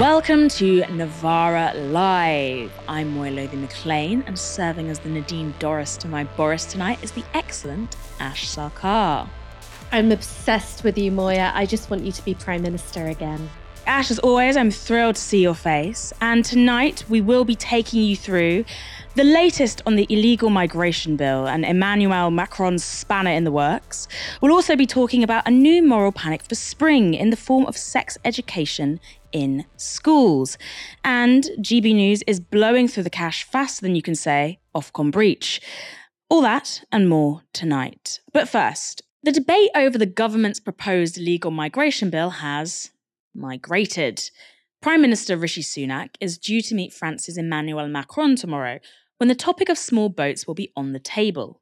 [0.00, 2.70] Welcome to Novara Live.
[2.86, 7.12] I'm Moya Lothian McLean, and serving as the Nadine Dorries to my Boris tonight is
[7.12, 9.26] the excellent Ash Sarkar.
[9.92, 11.50] I'm obsessed with you, Moya.
[11.54, 13.48] I just want you to be Prime Minister again.
[13.86, 16.12] Ash, as always, I'm thrilled to see your face.
[16.20, 18.66] And tonight we will be taking you through
[19.14, 24.08] the latest on the illegal migration bill and Emmanuel Macron's spanner in the works.
[24.42, 27.76] We'll also be talking about a new moral panic for spring in the form of
[27.78, 29.00] sex education
[29.36, 30.56] in schools.
[31.04, 35.60] And GB News is blowing through the cash faster than you can say Ofcom breach.
[36.30, 38.20] All that and more tonight.
[38.32, 42.90] But first, the debate over the government's proposed legal migration bill has
[43.34, 44.30] migrated.
[44.80, 48.78] Prime Minister Rishi Sunak is due to meet France's Emmanuel Macron tomorrow
[49.18, 51.60] when the topic of small boats will be on the table.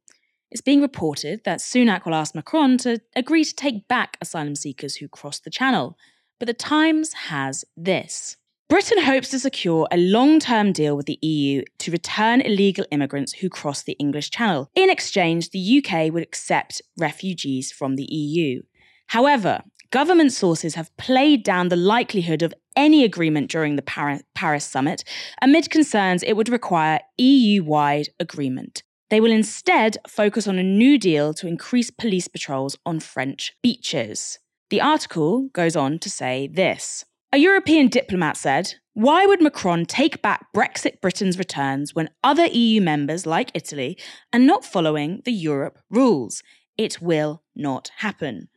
[0.51, 4.97] It's being reported that Sunak will ask Macron to agree to take back asylum seekers
[4.97, 5.99] who cross the Channel.
[6.39, 8.37] But the Times has this.
[8.69, 13.35] Britain hopes to secure a long term deal with the EU to return illegal immigrants
[13.35, 14.71] who cross the English Channel.
[14.75, 18.63] In exchange, the UK would accept refugees from the EU.
[19.09, 25.05] However, government sources have played down the likelihood of any agreement during the Paris summit
[25.41, 28.83] amid concerns it would require EU wide agreement.
[29.11, 34.39] They will instead focus on a new deal to increase police patrols on French beaches.
[34.75, 40.21] The article goes on to say this A European diplomat said, Why would Macron take
[40.21, 43.97] back Brexit Britain's returns when other EU members, like Italy,
[44.33, 46.43] are not following the Europe rules?
[46.77, 48.49] It will not happen.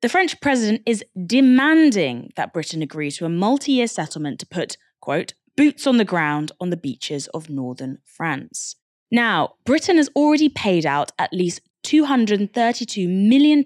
[0.00, 4.78] The French president is demanding that Britain agree to a multi year settlement to put,
[5.02, 8.76] quote, boots on the ground on the beaches of northern France.
[9.12, 13.62] Now, Britain has already paid out at least £232 million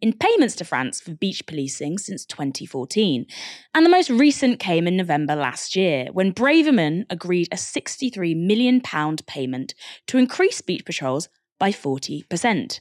[0.00, 3.26] in payments to France for beach policing since 2014.
[3.74, 8.80] And the most recent came in November last year, when Braverman agreed a £63 million
[9.26, 9.74] payment
[10.06, 11.28] to increase beach patrols
[11.58, 12.80] by 40%.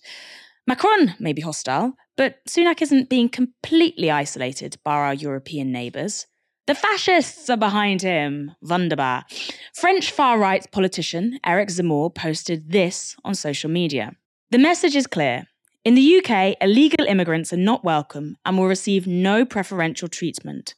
[0.68, 6.26] Macron may be hostile, but Sunak isn't being completely isolated by our European neighbours.
[6.68, 8.52] The fascists are behind him.
[8.62, 9.26] Wunderbar.
[9.76, 14.14] French far right politician Eric Zemmour posted this on social media.
[14.56, 15.48] The message is clear.
[15.84, 20.76] In the UK, illegal immigrants are not welcome and will receive no preferential treatment.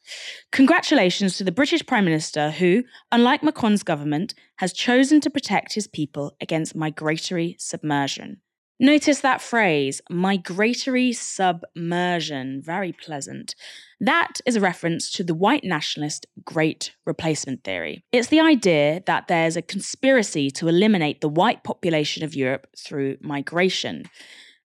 [0.50, 5.86] Congratulations to the British Prime Minister, who, unlike Macron's government, has chosen to protect his
[5.86, 8.40] people against migratory submersion.
[8.80, 13.56] Notice that phrase, migratory submersion, very pleasant.
[13.98, 18.04] That is a reference to the white nationalist Great Replacement Theory.
[18.12, 23.16] It's the idea that there's a conspiracy to eliminate the white population of Europe through
[23.20, 24.04] migration.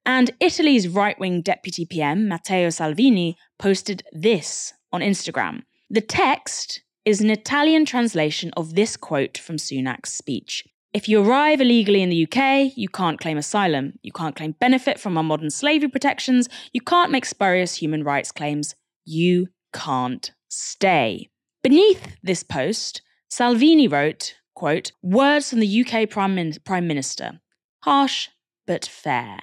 [0.05, 5.63] And Italy's right wing deputy PM, Matteo Salvini, posted this on Instagram.
[5.89, 10.63] The text is an Italian translation of this quote from Sunak's speech.
[10.93, 14.99] If you arrive illegally in the UK, you can't claim asylum, you can't claim benefit
[14.99, 21.31] from our modern slavery protections, you can't make spurious human rights claims, you can't stay.
[21.63, 27.39] Beneath this post, Salvini wrote, quote, words from the UK Prime, Min- Prime Minister,
[27.79, 28.29] harsh
[28.67, 29.39] but fair.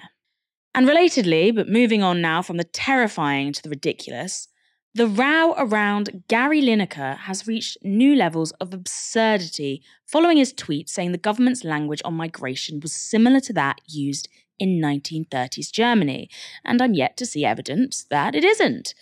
[0.73, 4.47] And relatedly, but moving on now from the terrifying to the ridiculous,
[4.93, 11.13] the row around Gary Lineker has reached new levels of absurdity following his tweet saying
[11.13, 14.27] the government's language on migration was similar to that used
[14.59, 16.29] in 1930s Germany,
[16.65, 18.93] and I'm yet to see evidence that it isn't.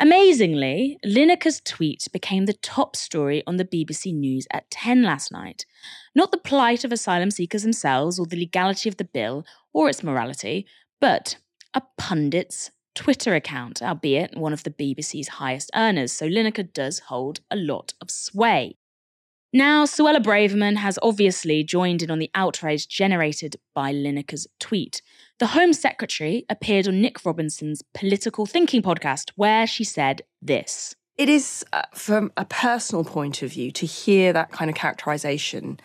[0.00, 5.66] Amazingly, Lineker's tweet became the top story on the BBC News at 10 last night.
[6.14, 10.02] Not the plight of asylum seekers themselves or the legality of the bill or its
[10.02, 10.66] morality,
[11.00, 11.38] but
[11.74, 17.40] a pundit's Twitter account, albeit one of the BBC's highest earners, so Lineker does hold
[17.50, 18.76] a lot of sway.
[19.52, 25.00] Now, Suella Braverman has obviously joined in on the outrage generated by Lineker's tweet.
[25.38, 30.94] The Home Secretary appeared on Nick Robinson's Political Thinking podcast, where she said this.
[31.16, 35.80] It is, uh, from a personal point of view, to hear that kind of characterization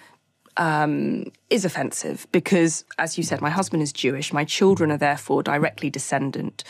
[0.58, 4.34] um, is offensive because, as you said, my husband is Jewish.
[4.34, 6.64] My children are therefore directly descendant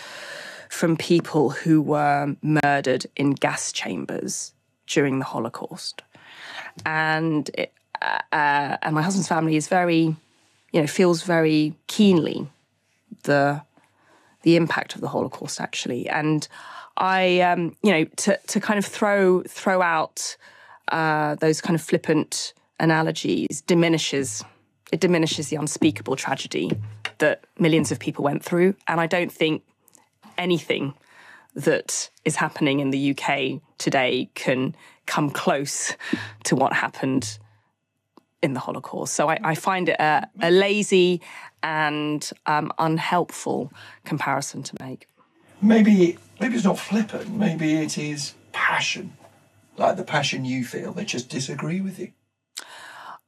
[0.69, 4.53] from people who were murdered in gas chambers
[4.88, 6.01] during the Holocaust,
[6.85, 7.71] and it,
[8.01, 10.15] uh, uh, and my husband's family is very,
[10.71, 12.47] you know, feels very keenly
[13.24, 13.62] the
[14.41, 16.47] the impact of the Holocaust actually, and
[16.97, 20.38] I, um, you know, to to kind of throw throw out
[20.89, 24.44] uh, those kind of flippant analogies diminishes
[24.92, 26.72] it diminishes the unspeakable tragedy
[27.18, 28.75] that millions of people went through.
[28.88, 29.64] And I don't think
[30.38, 30.94] anything
[31.56, 34.75] that is happening in the UK today can
[35.08, 35.96] come close
[36.44, 37.40] to what happened
[38.44, 39.16] in the Holocaust.
[39.16, 41.22] So I, I find it a, a, lazy
[41.64, 43.72] and um, unhelpful
[44.06, 45.08] comparison to make.
[45.62, 47.30] Maybe maybe it's not flippant.
[47.30, 49.18] Maybe it is passion,
[49.78, 50.92] like the passion you feel.
[50.92, 52.12] They just disagree with you.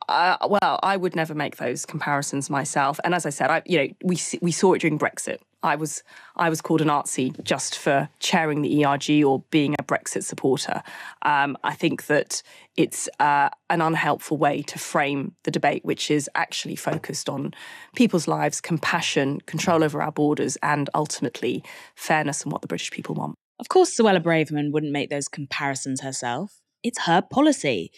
[0.08, 3.00] Uh, well, I would never make those comparisons myself.
[3.04, 5.40] And as I said, I, you know, we we saw it during Brexit.
[5.64, 6.04] I was
[6.36, 10.84] I was called a Nazi just for chairing the ERG or being a Brexit supporter.
[11.24, 12.44] Um, I think that
[12.78, 17.54] it's uh, an unhelpful way to frame the debate, which is actually focused on
[17.96, 21.64] people's lives, compassion, control over our borders, and ultimately
[21.96, 23.36] fairness and what the British people want.
[23.60, 26.62] Of course, Suella Braverman wouldn't make those comparisons herself.
[26.84, 27.92] It's her policy.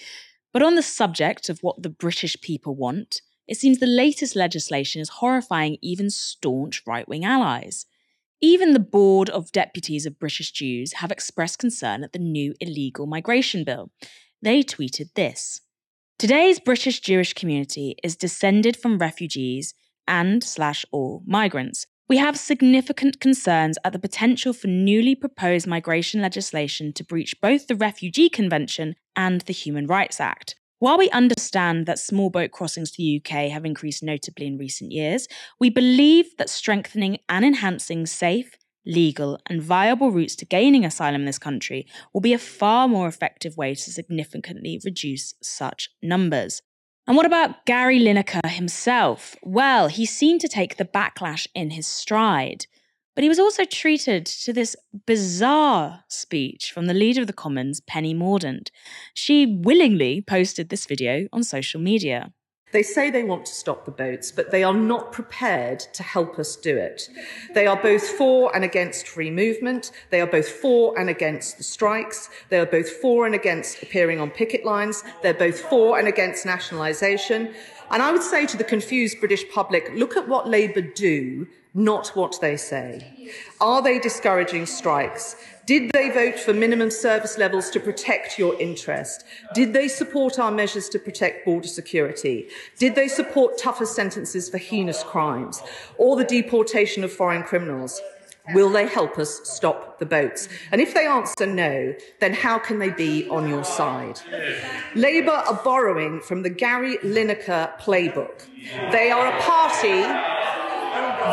[0.54, 5.02] But on the subject of what the British people want, it seems the latest legislation
[5.02, 7.86] is horrifying even staunch right wing allies.
[8.42, 13.08] Even the Board of Deputies of British Jews have expressed concern at the new illegal
[13.08, 13.92] migration bill.
[14.42, 15.62] They tweeted this
[16.20, 19.74] Today's British Jewish community is descended from refugees
[20.08, 21.88] and slash or migrants.
[22.10, 27.68] We have significant concerns at the potential for newly proposed migration legislation to breach both
[27.68, 30.56] the Refugee Convention and the Human Rights Act.
[30.80, 34.94] While we understand that small boat crossings to the UK have increased notably in recent
[34.94, 35.28] years,
[35.60, 38.56] we believe that strengthening and enhancing safe,
[38.86, 43.10] legal, and viable routes to gaining asylum in this country will be a far more
[43.10, 46.62] effective way to significantly reduce such numbers.
[47.08, 49.38] And what about Gary Lineker himself?
[49.42, 52.66] Well, he seemed to take the backlash in his stride.
[53.16, 54.76] But he was also treated to this
[55.08, 58.70] bizarre speech from the leader of the Commons, Penny Mordaunt.
[59.14, 62.34] She willingly posted this video on social media.
[62.78, 66.38] They say they want to stop the boats, but they are not prepared to help
[66.38, 67.10] us do it.
[67.56, 69.90] They are both for and against free movement.
[70.12, 72.30] They are both for and against the strikes.
[72.50, 75.04] They are both for and against appearing on picket lines.
[75.24, 77.52] They're both for and against nationalisation.
[77.90, 82.10] And I would say to the confused British public, look at what Labour do not
[82.10, 83.32] what they say.
[83.62, 85.36] Are they discouraging strikes?
[85.68, 89.26] Did they vote for minimum service levels to protect your interest?
[89.54, 92.48] Did they support our measures to protect border security?
[92.80, 95.62] Did they support tougher sentences for heinous crimes
[95.98, 98.02] or the deportation of foreign criminals?
[98.54, 100.48] Will they help us stop the boats?
[100.72, 104.22] And if they answer no, then how can they be on your side?
[104.96, 108.46] Labour are borrowing from the Gary Lineker playbook.
[108.94, 110.38] They are a party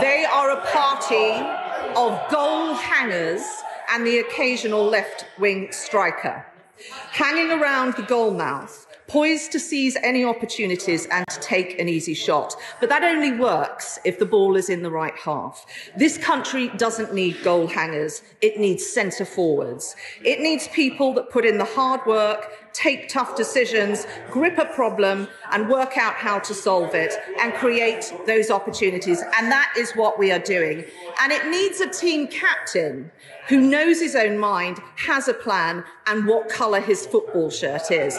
[0.01, 1.31] they are a party
[1.95, 3.45] of goal hangers
[3.91, 6.47] and the occasional left wing striker.
[7.11, 12.15] Hanging around the goal mouth, poised to seize any opportunities and to take an easy
[12.15, 12.57] shot.
[12.81, 15.67] But that only works if the ball is in the right half.
[15.97, 19.95] This country doesn't need goal hangers, it needs centre forwards.
[20.25, 25.29] It needs people that put in the hard work, take tough decisions, grip a problem,
[25.53, 29.23] and work out how to solve it and create those opportunities.
[29.39, 30.85] And that is what we are doing.
[31.23, 33.11] And it needs a team captain
[33.49, 38.19] who knows his own mind, has a plan, and what colour his football shirt is.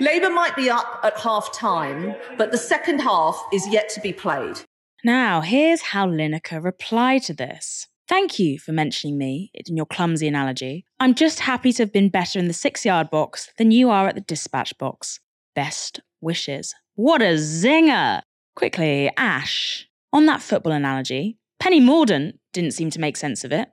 [0.00, 4.12] Labour might be up at half time, but the second half is yet to be
[4.12, 4.60] played.
[5.04, 7.88] Now, here's how Lineker replied to this.
[8.08, 10.86] Thank you for mentioning me in your clumsy analogy.
[11.00, 14.06] I'm just happy to have been better in the six yard box than you are
[14.06, 15.18] at the dispatch box.
[15.56, 16.74] Best wishes.
[16.94, 18.22] What a zinger!
[18.54, 19.88] Quickly, Ash.
[20.12, 23.68] On that football analogy, Penny Mordaunt didn't seem to make sense of it.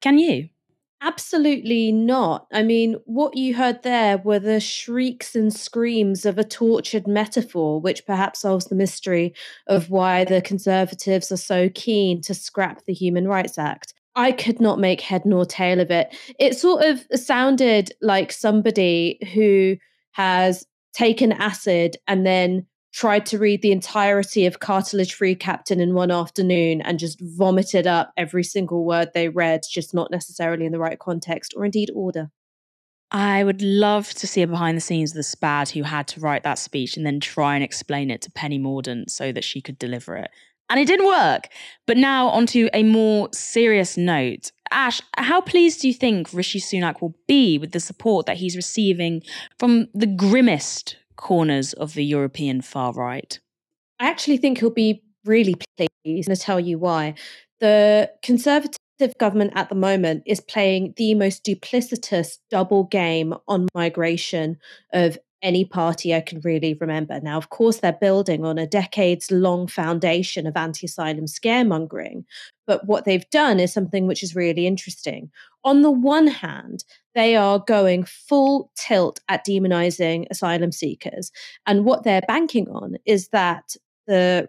[0.00, 0.48] Can you?
[1.04, 2.46] Absolutely not.
[2.50, 7.78] I mean, what you heard there were the shrieks and screams of a tortured metaphor,
[7.78, 9.34] which perhaps solves the mystery
[9.66, 13.92] of why the Conservatives are so keen to scrap the Human Rights Act.
[14.16, 16.16] I could not make head nor tail of it.
[16.38, 19.76] It sort of sounded like somebody who
[20.12, 25.94] has taken acid and then tried to read the entirety of Cartilage Free Captain in
[25.94, 30.70] one afternoon and just vomited up every single word they read, just not necessarily in
[30.70, 32.30] the right context or indeed order.
[33.10, 36.20] I would love to see a behind the scenes of the SPAD who had to
[36.20, 39.60] write that speech and then try and explain it to Penny Mordaunt so that she
[39.60, 40.30] could deliver it.
[40.70, 41.48] And it didn't work.
[41.86, 44.52] But now, onto a more serious note.
[44.70, 48.56] Ash, how pleased do you think Rishi Sunak will be with the support that he's
[48.56, 49.22] receiving
[49.58, 53.38] from the grimmest corners of the European far right?
[54.00, 57.14] I actually think he'll be really pleased, to tell you why.
[57.60, 58.78] The Conservative
[59.18, 64.58] government at the moment is playing the most duplicitous double game on migration
[64.92, 67.20] of any party I can really remember.
[67.20, 72.24] Now, of course, they're building on a decades long foundation of anti asylum scaremongering.
[72.66, 75.30] But what they've done is something which is really interesting.
[75.64, 81.30] On the one hand, they are going full tilt at demonizing asylum seekers.
[81.66, 84.48] And what they're banking on is that the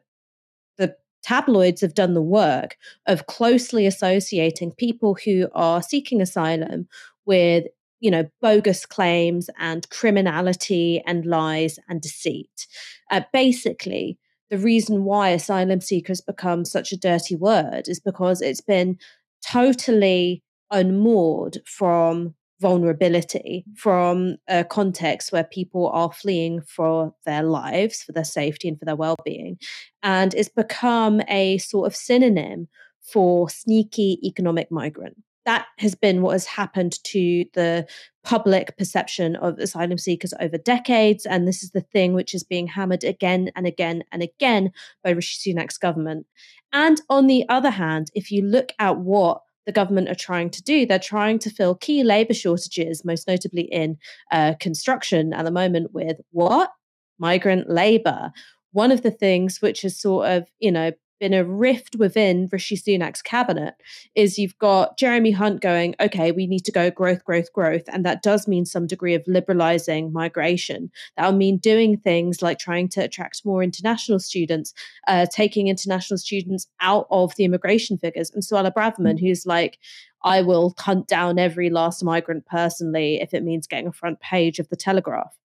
[0.77, 6.87] the tabloids have done the work of closely associating people who are seeking asylum
[7.25, 7.65] with
[8.05, 12.67] you know, bogus claims and criminality and lies and deceit.
[13.09, 14.19] Uh, basically,
[14.51, 18.97] the reason why asylum seekers become such a dirty word is because it's been
[19.43, 20.43] totally
[20.75, 28.23] unmoored from vulnerability, from a context where people are fleeing for their lives, for their
[28.23, 29.57] safety, and for their well being.
[30.03, 32.67] And it's become a sort of synonym
[33.01, 37.87] for sneaky economic migrant that has been what has happened to the
[38.23, 41.25] public perception of asylum seekers over decades.
[41.25, 44.71] And this is the thing which is being hammered again and again and again
[45.03, 46.25] by Rishi Sunak's government.
[46.73, 50.63] And on the other hand, if you look at what the government are trying to
[50.63, 53.97] do, they're trying to fill key labor shortages, most notably in
[54.31, 56.71] uh, construction at the moment, with what?
[57.17, 58.31] Migrant labor.
[58.71, 62.77] One of the things which is sort of, you know, been a rift within Rishi
[62.77, 63.75] Sunak's cabinet
[64.15, 67.83] is you've got Jeremy Hunt going, okay, we need to go growth, growth, growth.
[67.87, 70.91] And that does mean some degree of liberalizing migration.
[71.15, 74.73] That'll mean doing things like trying to attract more international students,
[75.07, 78.31] uh, taking international students out of the immigration figures.
[78.31, 79.77] And Suella Braverman, who's like,
[80.23, 84.59] I will hunt down every last migrant personally if it means getting a front page
[84.59, 85.37] of the Telegraph.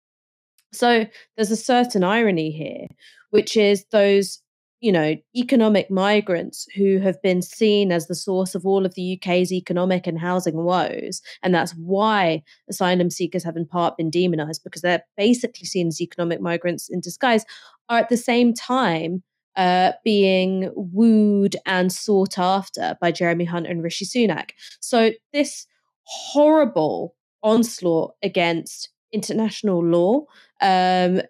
[0.73, 2.87] So there's a certain irony here,
[3.31, 4.41] which is those
[4.81, 9.21] you know, economic migrants who have been seen as the source of all of the
[9.21, 11.21] UK's economic and housing woes.
[11.43, 16.01] And that's why asylum seekers have in part been demonized because they're basically seen as
[16.01, 17.45] economic migrants in disguise,
[17.91, 19.23] are at the same time
[19.57, 24.51] uh, being wooed and sought after by Jeremy Hunt and Rishi Sunak.
[24.81, 25.67] So this
[26.05, 30.25] horrible onslaught against international law
[30.63, 31.21] um,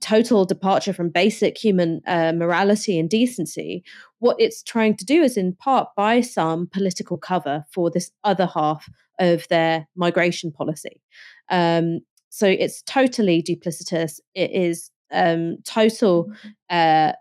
[0.00, 3.84] total departure from basic human uh, morality and decency,
[4.18, 8.46] what it's trying to do is in part buy some political cover for this other
[8.46, 8.88] half
[9.18, 11.00] of their migration policy.
[11.50, 12.00] Um,
[12.30, 14.18] so it's totally duplicitous.
[14.34, 16.48] It is um, total mm-hmm.
[16.70, 17.12] uh,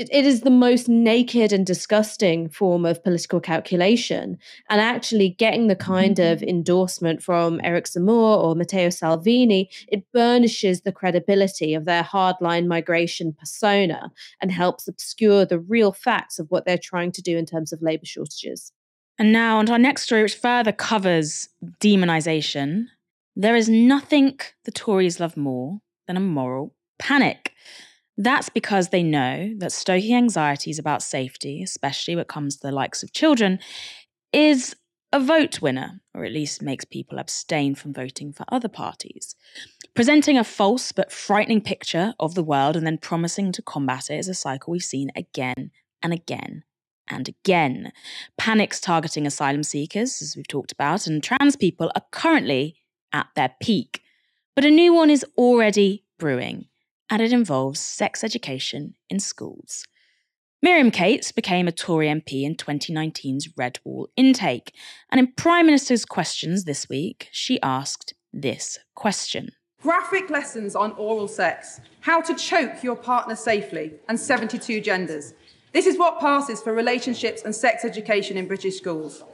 [0.00, 4.38] it, it is the most naked and disgusting form of political calculation.
[4.70, 6.48] And actually, getting the kind of mm-hmm.
[6.48, 13.34] endorsement from Eric Zemmour or Matteo Salvini, it burnishes the credibility of their hardline migration
[13.34, 17.70] persona and helps obscure the real facts of what they're trying to do in terms
[17.70, 18.72] of labour shortages.
[19.18, 22.86] And now, on to our next story, which further covers demonisation.
[23.36, 27.52] There is nothing the Tories love more than a moral panic.
[28.20, 32.70] That's because they know that stoking anxieties about safety, especially when it comes to the
[32.70, 33.58] likes of children,
[34.30, 34.76] is
[35.10, 39.34] a vote winner, or at least makes people abstain from voting for other parties.
[39.94, 44.18] Presenting a false but frightening picture of the world and then promising to combat it
[44.18, 45.70] is a cycle we've seen again
[46.02, 46.64] and again
[47.08, 47.90] and again.
[48.36, 52.76] Panics targeting asylum seekers, as we've talked about, and trans people are currently
[53.14, 54.02] at their peak.
[54.54, 56.66] But a new one is already brewing
[57.10, 59.84] and it involves sex education in schools.
[60.62, 64.74] Miriam Cates became a Tory MP in 2019's Red Wall intake,
[65.10, 69.50] and in Prime Minister's questions this week, she asked this question.
[69.82, 75.32] Graphic lessons on oral sex, how to choke your partner safely, and 72 genders.
[75.72, 79.24] This is what passes for relationships and sex education in British schools.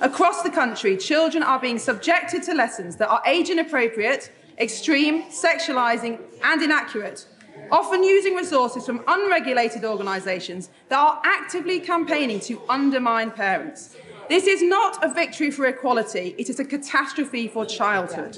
[0.00, 6.18] Across the country, children are being subjected to lessons that are age inappropriate extreme, sexualising,
[6.42, 7.26] and inaccurate,
[7.70, 13.96] often using resources from unregulated organisations that are actively campaigning to undermine parents.
[14.28, 18.36] This is not a victory for equality, it is a catastrophe for childhood.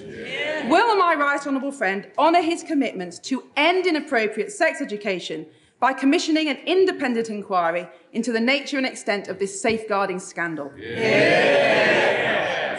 [0.68, 5.46] Will my right honourable friend honour his commitment to end inappropriate sex education
[5.80, 10.70] by commissioning an independent inquiry into the nature and extent of this safeguarding scandal?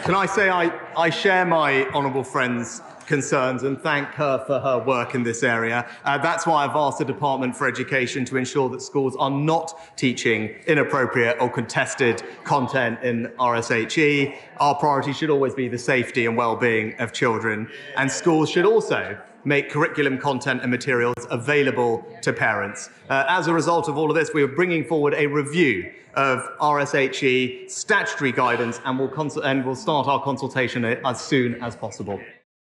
[0.04, 2.80] Can I say I, I share my honourable friend's
[3.10, 5.84] concerns and thank her for her work in this area.
[6.04, 9.96] Uh, that's why I've asked the Department for Education to ensure that schools are not
[9.96, 14.36] teaching inappropriate or contested content in RSHE.
[14.58, 19.18] Our priority should always be the safety and well-being of children, and schools should also
[19.44, 22.90] make curriculum content and materials available to parents.
[23.08, 26.38] Uh, as a result of all of this, we are bringing forward a review of
[26.60, 32.20] RSHE statutory guidance and we'll, cons- and we'll start our consultation as soon as possible.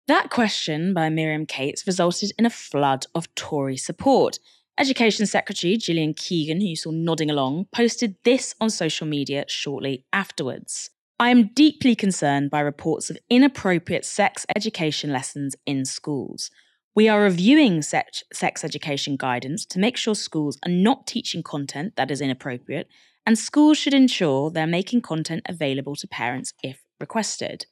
[0.09, 4.41] That question by Miriam Cates resulted in a flood of Tory support.
[4.77, 10.05] Education Secretary Gillian Keegan, who you saw nodding along, posted this on social media shortly
[10.13, 10.91] afterwards.
[11.21, 16.51] I am deeply concerned by reports of inappropriate sex education lessons in schools.
[16.97, 21.95] We are reviewing sex, sex education guidance to make sure schools are not teaching content
[21.95, 22.89] that is inappropriate,
[23.25, 27.67] and schools should ensure they're making content available to parents if requested.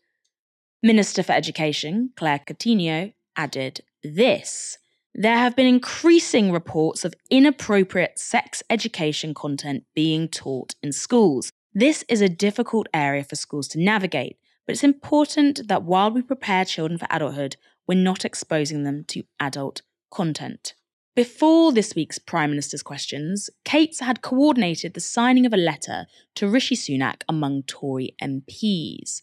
[0.83, 4.79] Minister for Education, Claire Coutinho, added this.
[5.15, 11.53] There have been increasing reports of inappropriate sex education content being taught in schools.
[11.75, 16.23] This is a difficult area for schools to navigate, but it's important that while we
[16.23, 17.57] prepare children for adulthood,
[17.87, 20.75] we're not exposing them to adult content.
[21.15, 26.07] Before this week's Prime Minister's questions, Cates had coordinated the signing of a letter
[26.37, 29.21] to Rishi Sunak among Tory MPs.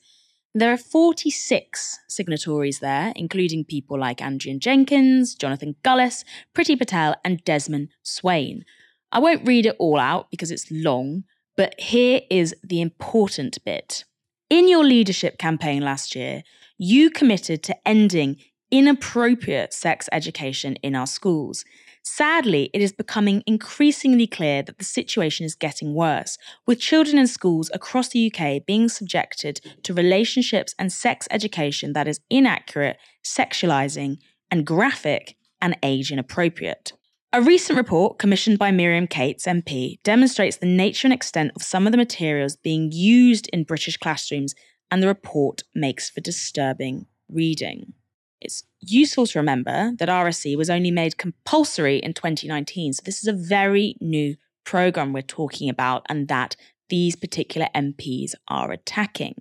[0.58, 6.24] There are 46 signatories there, including people like Andrea Jenkyns, Jonathan Gullis,
[6.56, 8.66] Priti Patel, and Desmond Swayne.
[9.12, 14.04] I won't read it all out because it's long, but here is the important bit.
[14.50, 16.42] In your leadership campaign last year,
[16.80, 18.38] you committed to ending
[18.72, 21.66] inappropriate sex education in our schools.
[22.10, 27.28] Sadly, it is becoming increasingly clear that the situation is getting worse, with children in
[27.28, 34.20] schools across the UK being subjected to relationships and sex education that is inaccurate, sexualizing,
[34.50, 36.94] and graphic and age inappropriate.
[37.34, 41.86] A recent report commissioned by Miriam Cates, MP, demonstrates the nature and extent of some
[41.86, 44.56] of the materials being used in British classrooms,
[44.90, 47.94] and the report makes for disturbing reading.
[48.40, 53.28] It's useful to remember that RSE was only made compulsory in 2019, so this is
[53.28, 56.56] a very new program we're talking about and that
[56.90, 59.36] these particular MPs are attacking.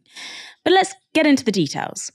[0.65, 2.13] But let's get into the details.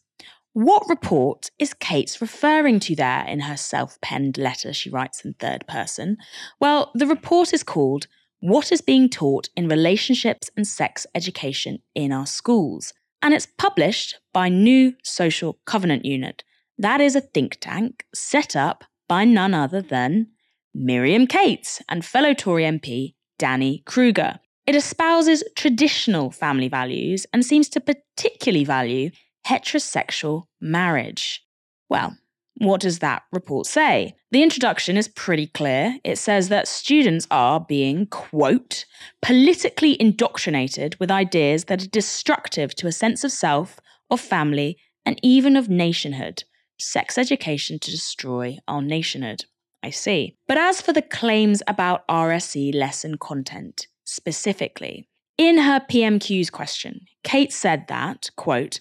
[0.54, 5.34] What report is Cates referring to there in her self penned letter she writes in
[5.34, 6.18] third person?
[6.60, 8.08] Well, the report is called
[8.42, 14.20] What is Being Taught in Relationships and Sex Education in Our Schools, and it's published
[14.34, 16.44] by New Social Covenant Unit,
[16.82, 20.28] that is a think tank set up by none other than
[20.74, 24.40] Miriam Cates and fellow Tory MP Danny Kruger.
[24.66, 29.12] It espouses traditional family values and seems to particularly value
[29.48, 31.44] heterosexual marriage.
[31.90, 32.18] Well,
[32.58, 34.16] what does that report say?
[34.32, 35.98] The introduction is pretty clear.
[36.04, 38.86] It says that students are being, quote,
[39.22, 45.20] politically indoctrinated with ideas that are destructive to a sense of self, of family, and
[45.22, 46.44] even of nationhood
[46.82, 49.46] sex education to destroy our nationhood.
[49.84, 50.38] I see.
[50.48, 57.56] But as for the claims about RSE lesson content specifically, in her PMQ's question, Cates
[57.56, 58.80] said that, quote,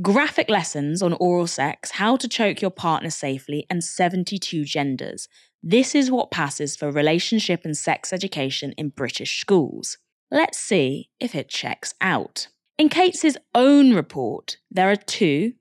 [0.00, 5.28] graphic lessons on oral sex, how to choke your partner safely, and 72 genders.
[5.62, 9.98] This is what passes for relationship and sex education in British schools.
[10.30, 12.48] Let's see if it checks out.
[12.78, 15.52] In Cates' own report, there are two,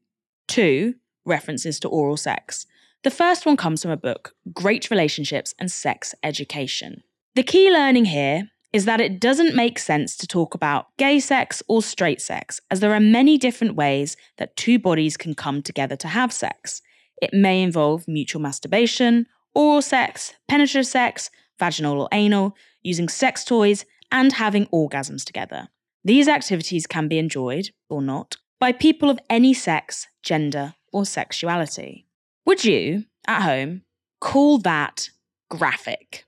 [0.48, 2.66] two references to oral sex.
[3.04, 7.04] The first one comes from a book, Great Relationships and Sex Education.
[7.36, 11.62] The key learning here is that it doesn't make sense to talk about gay sex
[11.68, 15.96] or straight sex, as there are many different ways that two bodies can come together
[15.98, 16.82] to have sex.
[17.22, 21.30] It may involve mutual masturbation, oral sex, penetrative sex,
[21.60, 25.68] vaginal or anal, using sex toys, and having orgasms together.
[26.04, 32.06] These activities can be enjoyed, or not, by people of any sex, gender, or sexuality.
[32.46, 33.84] Would you, at home,
[34.20, 35.10] call that
[35.50, 36.26] graphic?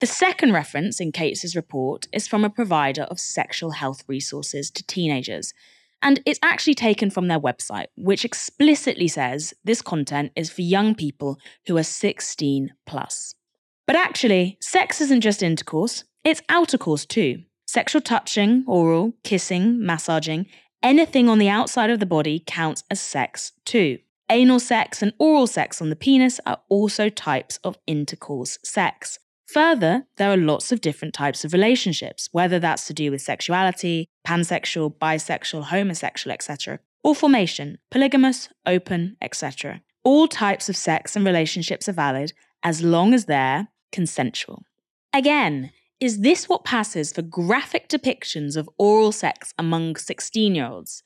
[0.00, 4.84] The second reference in Cates's report is from a provider of sexual health resources to
[4.84, 5.54] teenagers,
[6.02, 10.96] and it's actually taken from their website, which explicitly says this content is for young
[10.96, 13.36] people who are 16 plus.
[13.86, 17.44] But actually, sex isn't just intercourse, it's outercourse too.
[17.66, 20.46] Sexual touching, oral, kissing, massaging,
[20.82, 23.98] anything on the outside of the body counts as sex too.
[24.30, 29.18] Anal sex and oral sex on the penis are also types of intercourse sex.
[29.46, 34.08] Further, there are lots of different types of relationships, whether that's to do with sexuality,
[34.26, 39.82] pansexual, bisexual, homosexual, etc., or formation, polygamous, open, etc.
[40.04, 44.64] All types of sex and relationships are valid as long as they're consensual.
[45.12, 51.00] Again, is this what passes for graphic depictions of oral sex among 16 year olds?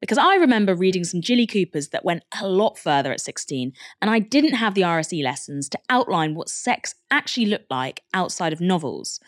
[0.00, 4.08] Because I remember reading some Jilly Coopers that went a lot further at 16, and
[4.08, 8.60] I didn't have the RSE lessons to outline what sex actually looked like outside of
[8.60, 9.18] novels.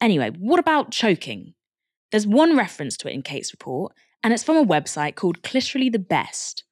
[0.00, 1.54] Anyway, what about choking?
[2.10, 3.92] There's one reference to it in Cates' report,
[4.24, 6.64] and it's from a website called Clitorally the Best.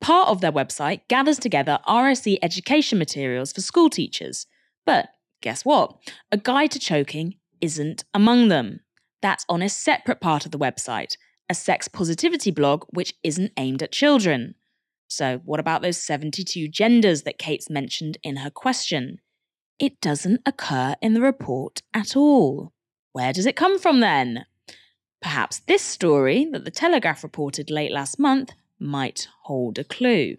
[0.00, 4.46] Part of their website gathers together RSE education materials for school teachers.
[4.86, 5.08] But
[5.40, 5.96] guess what?
[6.32, 8.80] A guide to choking isn't among them.
[9.22, 11.16] That's on a separate part of the website,
[11.48, 14.54] a sex positivity blog which isn't aimed at children.
[15.08, 19.20] So, what about those 72 genders that Cates mentioned in her question?
[19.78, 22.72] It doesn't occur in the report at all.
[23.12, 24.46] Where does it come from then?
[25.22, 30.36] Perhaps this story that the Telegraph reported late last month might hold a clue.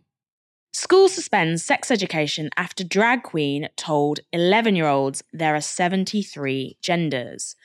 [0.77, 7.55] School suspends sex education after drag queen told 11 year olds there are 73 genders.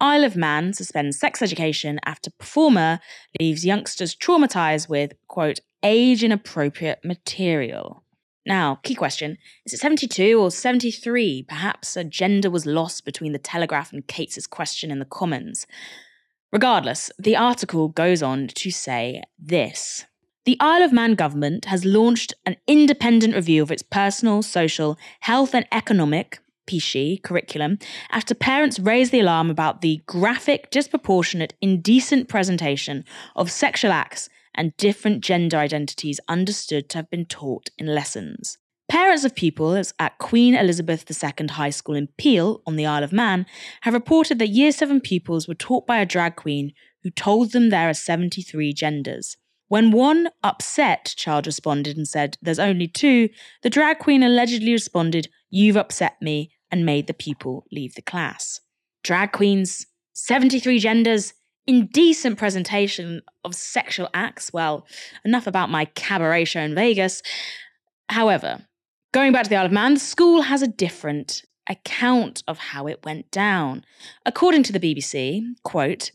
[0.00, 2.98] Isle of Man suspends sex education after performer
[3.38, 8.02] leaves youngsters traumatized with, quote, age inappropriate material.
[8.44, 11.44] Now, key question is it 72 or 73?
[11.48, 15.68] Perhaps a gender was lost between the Telegraph and Cates' question in the Commons.
[16.52, 20.04] Regardless, the article goes on to say this.
[20.46, 25.56] The Isle of Man government has launched an independent review of its personal, social, health,
[25.56, 27.80] and economic PSHE curriculum
[28.12, 33.04] after parents raised the alarm about the graphic, disproportionate, indecent presentation
[33.34, 38.58] of sexual acts and different gender identities understood to have been taught in lessons.
[38.88, 43.12] Parents of pupils at Queen Elizabeth II High School in Peel on the Isle of
[43.12, 43.46] Man
[43.80, 47.70] have reported that Year 7 pupils were taught by a drag queen who told them
[47.70, 49.36] there are 73 genders.
[49.68, 53.28] When one upset child responded and said, There's only two,
[53.62, 58.60] the drag queen allegedly responded, You've upset me, and made the pupil leave the class.
[59.02, 61.34] Drag queens, 73 genders,
[61.66, 64.52] indecent presentation of sexual acts.
[64.52, 64.86] Well,
[65.24, 67.22] enough about my cabaret show in Vegas.
[68.08, 68.66] However,
[69.12, 72.86] going back to the Isle of Man, the school has a different account of how
[72.86, 73.84] it went down.
[74.24, 76.12] According to the BBC, quote,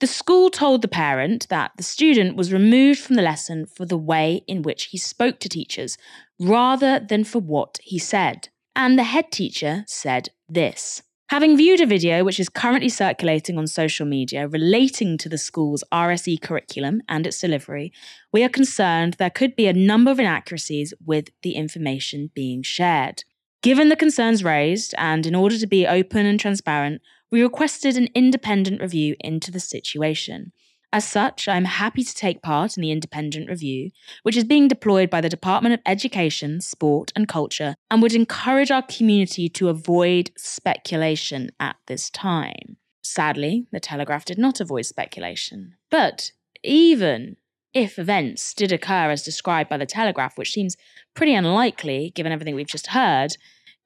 [0.00, 3.96] the school told the parent that the student was removed from the lesson for the
[3.96, 5.98] way in which he spoke to teachers
[6.38, 8.48] rather than for what he said.
[8.76, 11.02] And the head teacher said this.
[11.30, 15.84] Having viewed a video which is currently circulating on social media relating to the school's
[15.92, 17.92] RSE curriculum and its delivery,
[18.32, 23.24] we are concerned there could be a number of inaccuracies with the information being shared.
[23.62, 28.08] Given the concerns raised, and in order to be open and transparent, we requested an
[28.14, 30.52] independent review into the situation.
[30.90, 33.90] As such, I am happy to take part in the independent review,
[34.22, 38.70] which is being deployed by the Department of Education, Sport and Culture, and would encourage
[38.70, 42.78] our community to avoid speculation at this time.
[43.02, 45.74] Sadly, the Telegraph did not avoid speculation.
[45.90, 46.32] But
[46.64, 47.36] even
[47.74, 50.76] if events did occur as described by the Telegraph, which seems
[51.14, 53.36] pretty unlikely given everything we've just heard,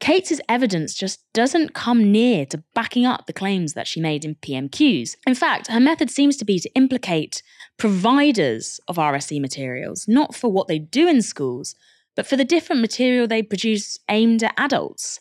[0.02, 4.34] Cates' evidence just doesn't come near to backing up the claims that she made in
[4.34, 5.14] PMQs.
[5.28, 7.40] In fact, her method seems to be to implicate
[7.78, 11.76] providers of RSE materials, not for what they do in schools,
[12.16, 15.20] but for the different material they produce aimed at adults.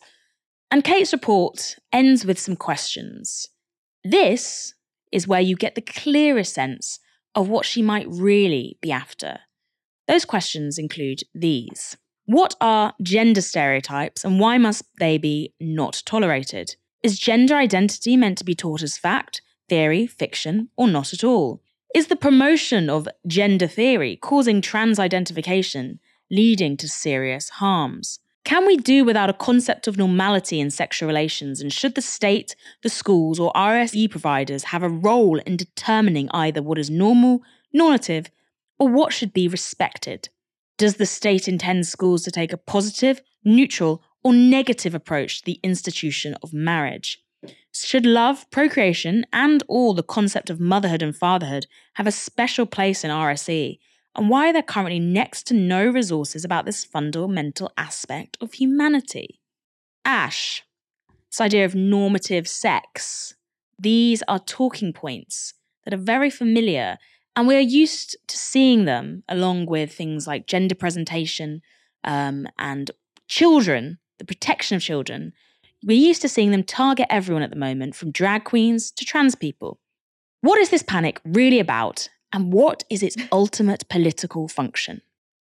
[0.72, 3.50] And Cates' report ends with some questions.
[4.04, 4.74] This
[5.12, 6.98] is where you get the clearest sense
[7.36, 9.41] of what she might really be after.
[10.08, 11.98] Those questions include these.
[12.32, 16.78] What are gender stereotypes and why must they be not tolerated?
[17.04, 21.62] Is gender identity meant to be taught as fact, theory, fiction, or not at all?
[21.94, 28.20] Is the promotion of gender theory causing trans identification, leading to serious harms?
[28.46, 31.60] Can we do without a concept of normality in sexual relations?
[31.60, 36.62] And should the state, the schools, or RSE providers have a role in determining either
[36.62, 37.41] what is normal,
[37.74, 38.32] normative,
[38.80, 40.30] or what should be respected?
[40.82, 45.60] Does the state intend schools to take a positive, neutral, or negative approach to the
[45.62, 47.24] institution of marriage?
[47.72, 51.67] Should love, procreation, and all the concept of motherhood and fatherhood
[51.98, 53.78] have a special place in RSE?
[54.15, 59.39] And why are there currently next to no resources about this fundamental aspect of humanity?
[60.04, 60.63] Ash,
[61.30, 63.36] this idea of normative sex.
[63.78, 65.54] These are talking points
[65.86, 66.98] that are very familiar
[67.36, 71.62] and we're used to seeing them along with things like gender presentation
[72.04, 72.91] um, and
[73.28, 75.34] children, the protection of children.
[75.84, 79.36] We're used to seeing them target everyone at the moment, from drag queens to trans
[79.36, 79.80] people.
[80.41, 85.02] What is this panic really about, and what is its ultimate political function?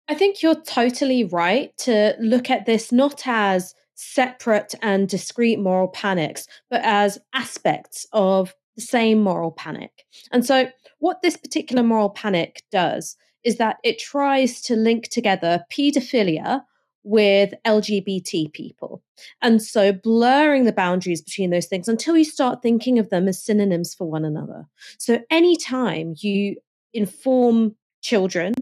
[0.10, 5.88] I think you're totally right to look at this not as separate and discrete moral
[5.88, 10.06] panics, but as aspects of the same moral panic.
[10.32, 15.63] And so what this particular moral panic does is that it tries to link together
[15.71, 16.62] paedophilia
[17.03, 19.01] with LGBT people.
[19.41, 23.41] And so blurring the boundaries between those things until you start thinking of them as
[23.41, 24.65] synonyms for one another.
[24.97, 26.57] So anytime you
[26.93, 28.53] inform children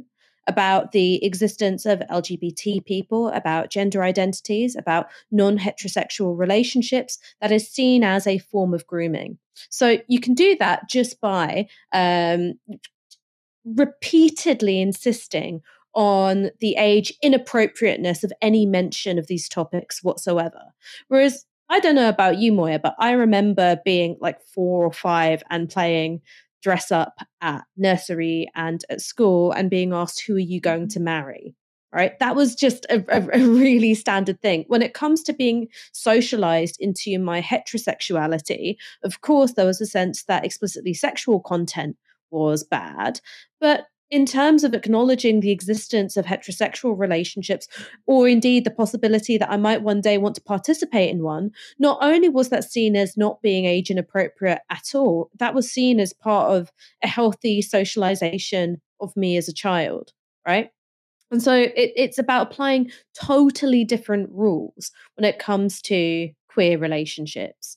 [0.48, 7.68] about the existence of LGBT people, about gender identities, about non heterosexual relationships that is
[7.68, 9.40] seen as a form of grooming.
[9.70, 12.54] So you can do that just by um,
[13.66, 15.62] repeatedly insisting
[15.94, 20.74] on the age inappropriateness of any mention of these topics whatsoever.
[21.08, 25.42] Whereas I don't know about you, Moya, but I remember being like four or five
[25.50, 26.22] and playing
[26.62, 31.00] dress up at nursery and at school and being asked, Who are you going to
[31.00, 31.56] marry?
[31.96, 32.20] Right.
[32.20, 34.66] That was just a, a, a really standard thing.
[34.68, 40.24] When it comes to being socialized into my heterosexuality, of course, there was a sense
[40.24, 41.96] that explicitly sexual content
[42.32, 43.22] was bad.
[43.62, 47.66] But in terms of acknowledging the existence of heterosexual relationships,
[48.06, 52.00] or indeed the possibility that I might one day want to participate in one, not
[52.02, 56.12] only was that seen as not being age inappropriate at all, that was seen as
[56.12, 60.12] part of a healthy socialization of me as a child,
[60.46, 60.72] right?
[61.36, 67.76] And so it, it's about applying totally different rules when it comes to queer relationships.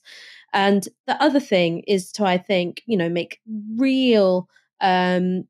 [0.53, 3.41] And the other thing is to, I think, you know, make
[3.75, 4.47] real
[4.79, 5.43] um,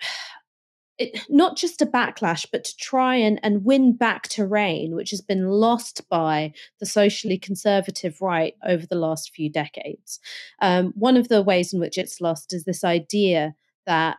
[0.98, 5.20] it, not just a backlash, but to try and, and win back terrain, which has
[5.20, 10.20] been lost by the socially conservative right over the last few decades.
[10.62, 14.18] Um, one of the ways in which it's lost is this idea that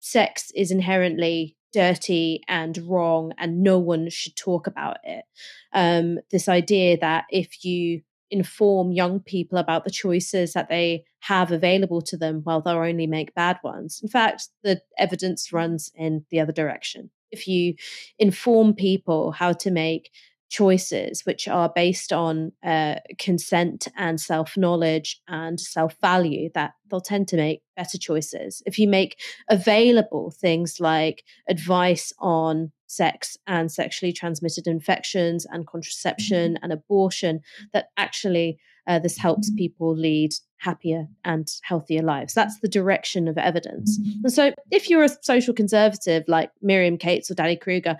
[0.00, 5.24] sex is inherently dirty and wrong and no one should talk about it.
[5.72, 11.52] Um, this idea that if you inform young people about the choices that they have
[11.52, 14.00] available to them well, they'll only make bad ones.
[14.02, 17.10] In fact, the evidence runs in the other direction.
[17.30, 17.74] If you
[18.18, 20.10] inform people how to make
[20.54, 27.00] choices which are based on uh, consent and self knowledge and self value, that they'll
[27.00, 28.62] tend to make better choices.
[28.64, 29.18] If you make
[29.50, 37.40] available things like advice on sex and sexually transmitted infections and contraception and abortion,
[37.72, 42.34] that actually uh, this helps people lead happier and healthier lives.
[42.34, 43.98] That's the direction of evidence.
[44.22, 47.96] And so, if you're a social conservative like Miriam Cates or Danny Kruger,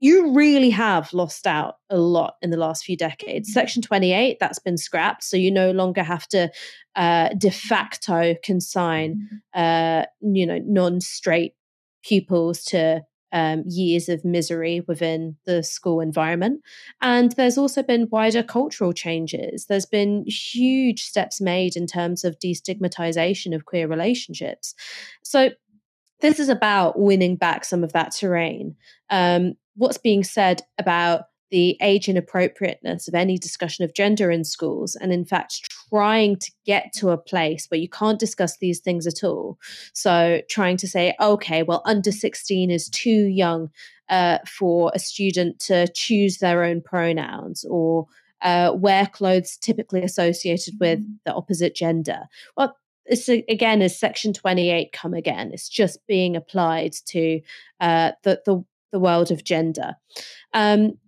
[0.00, 3.52] you really have lost out a lot in the last few decades.
[3.52, 5.22] Section 28, that's been scrapped.
[5.22, 6.50] So you no longer have to
[6.96, 11.54] uh, de facto consign, uh, you know, non straight
[12.02, 16.62] pupils to um, years of misery within the school environment.
[17.00, 19.66] And there's also been wider cultural changes.
[19.66, 24.74] There's been huge steps made in terms of destigmatization of queer relationships.
[25.22, 25.50] So
[26.20, 28.76] this is about winning back some of that terrain.
[29.10, 34.94] Um, what's being said about the age inappropriateness of any discussion of gender in schools,
[34.94, 39.06] and in fact, trying to get to a place where you can't discuss these things
[39.06, 39.58] at all.
[39.92, 43.70] So, trying to say, okay, well, under 16 is too young
[44.10, 48.06] uh, for a student to choose their own pronouns or
[48.42, 51.14] uh, wear clothes typically associated with mm-hmm.
[51.24, 52.28] the opposite gender.
[52.56, 57.40] Well, it's again is section 28 come again it's just being applied to
[57.80, 59.94] uh, the, the the world of gender.
[60.54, 60.98] Um,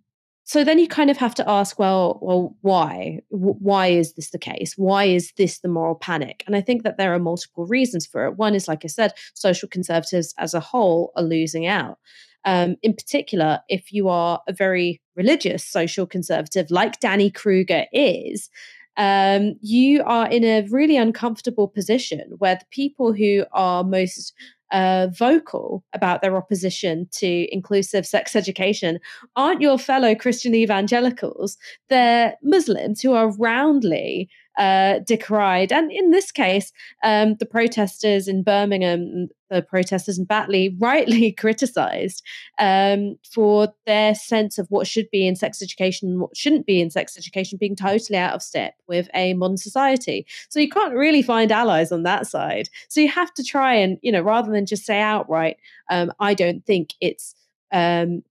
[0.44, 3.20] so then you kind of have to ask well well why?
[3.30, 4.74] Why is this the case?
[4.76, 6.42] Why is this the moral panic?
[6.46, 8.36] And i think that there are multiple reasons for it.
[8.36, 11.98] One is like i said social conservatives as a whole are losing out.
[12.44, 18.50] Um, in particular if you are a very religious social conservative like danny kruger is
[18.96, 24.34] um, you are in a really uncomfortable position where the people who are most
[24.72, 28.98] uh, vocal about their opposition to inclusive sex education
[29.36, 31.56] aren't your fellow Christian evangelicals.
[31.88, 35.72] They're Muslims who are roundly uh, decried.
[35.72, 42.22] And in this case, um, the protesters in Birmingham, the protesters in Batley, rightly criticized
[42.58, 46.80] um, for their sense of what should be in sex education and what shouldn't be
[46.80, 50.26] in sex education being totally out of step with a modern society.
[50.50, 52.68] So you can't really find allies on that side.
[52.88, 55.56] So you have to try and, you know, rather than just say outright,
[55.90, 57.34] um, I don't think it's
[57.72, 58.22] um,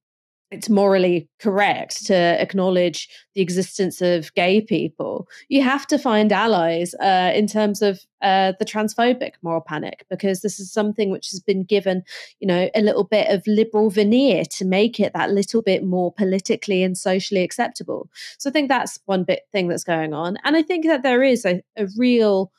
[0.52, 6.94] it's morally correct to acknowledge the existence of gay people, you have to find allies
[6.96, 11.40] uh, in terms of uh, the transphobic moral panic, because this is something which has
[11.40, 12.02] been given,
[12.38, 16.12] you know, a little bit of liberal veneer to make it that little bit more
[16.12, 18.10] politically and socially acceptable.
[18.36, 21.22] So I think that's one bit thing that's going on, and I think that there
[21.22, 22.52] is a, a real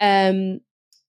[0.00, 0.60] um,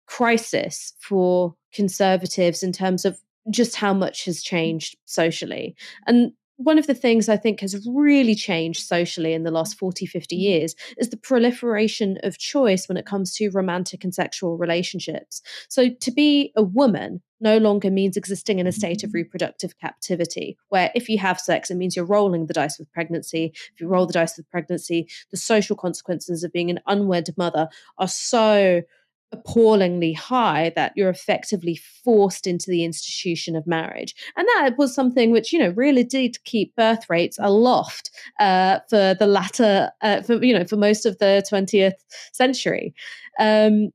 [0.06, 3.18] crisis for conservatives in terms of
[3.50, 4.44] just how much has mm.
[4.44, 5.74] changed socially.
[6.06, 10.06] And one of the things I think has really changed socially in the last 40,
[10.06, 10.40] 50 mm.
[10.40, 15.40] years is the proliferation of choice when it comes to romantic and sexual relationships.
[15.68, 19.14] So, to be a woman no longer means existing in a state of mm.
[19.14, 23.52] reproductive captivity, where if you have sex, it means you're rolling the dice with pregnancy.
[23.72, 27.68] If you roll the dice with pregnancy, the social consequences of being an unwed mother
[27.98, 28.82] are so
[29.32, 34.14] appallingly high that you're effectively forced into the institution of marriage.
[34.36, 38.10] And that was something which, you know, really did keep birth rates aloft
[38.40, 41.92] uh, for the latter, uh, for, you know, for most of the 20th
[42.32, 42.94] century.
[43.38, 43.90] Um,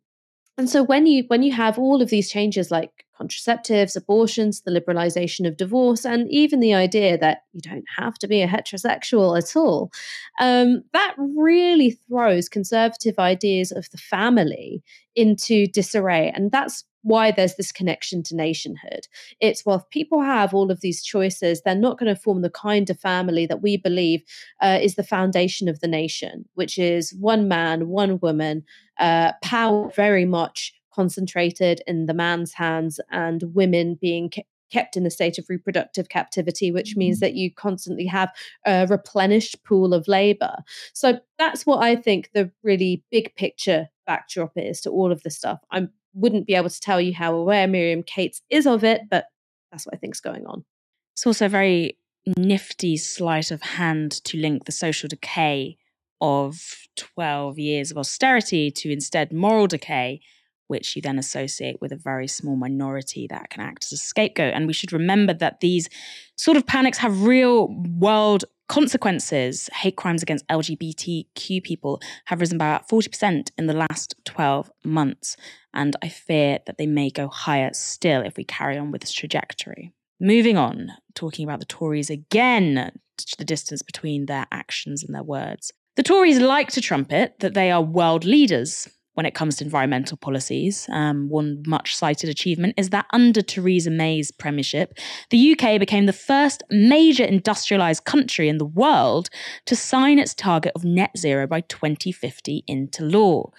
[0.57, 4.71] and so when you when you have all of these changes like contraceptives, abortions, the
[4.71, 9.37] liberalization of divorce, and even the idea that you don't have to be a heterosexual
[9.37, 9.91] at all,
[10.39, 14.83] um, that really throws conservative ideas of the family
[15.15, 16.31] into disarray.
[16.35, 19.07] And that's why there's this connection to nationhood.
[19.39, 22.49] It's well, if people have all of these choices, they're not going to form the
[22.49, 24.23] kind of family that we believe
[24.61, 28.63] uh, is the foundation of the nation, which is one man, one woman,
[28.99, 34.31] uh, power very much concentrated in the man's hands, and women being
[34.73, 37.25] kept in a state of reproductive captivity, which means mm-hmm.
[37.25, 38.31] that you constantly have
[38.65, 40.55] a replenished pool of labor.
[40.93, 45.37] So that's what I think the really big picture backdrop is to all of this
[45.37, 45.59] stuff.
[45.71, 49.25] I wouldn't be able to tell you how aware Miriam Cates is of it, but
[49.71, 50.65] that's what I think is going on.
[51.13, 51.97] It's also a very
[52.37, 55.77] nifty sleight of hand to link the social decay
[56.21, 60.21] of 12 years of austerity to instead moral decay
[60.67, 64.53] which you then associate with a very small minority that can act as a scapegoat.
[64.53, 65.89] And we should remember that these
[66.35, 69.69] sort of panics have real world consequences.
[69.73, 75.37] Hate crimes against LGBTQ people have risen by about 40% in the last 12 months.
[75.73, 79.11] And I fear that they may go higher still if we carry on with this
[79.11, 79.91] trajectory.
[80.19, 82.91] Moving on, talking about the Tories again,
[83.37, 85.71] the distance between their actions and their words.
[85.95, 90.17] The Tories like to trumpet that they are world leaders when it comes to environmental
[90.17, 90.87] policies.
[90.91, 94.97] Um, one much cited achievement is that under Theresa May's premiership,
[95.29, 99.29] the UK became the first major industrialised country in the world
[99.65, 103.51] to sign its target of net zero by 2050 into law.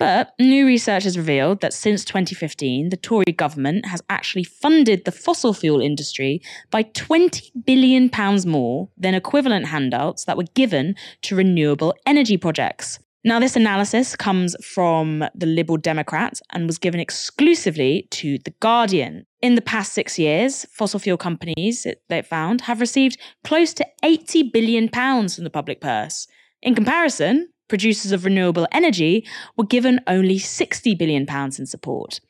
[0.00, 5.12] But new research has revealed that since 2015, the Tory government has actually funded the
[5.12, 8.10] fossil fuel industry by £20 billion
[8.46, 12.98] more than equivalent handouts that were given to renewable energy projects.
[13.22, 19.26] Now, this analysis comes from the Liberal Democrats and was given exclusively to The Guardian.
[19.42, 24.50] In the past six years, fossil fuel companies, they found, have received close to £80
[24.50, 26.26] billion from the public purse.
[26.62, 32.20] In comparison, producers of renewable energy were given only £60 billion in support.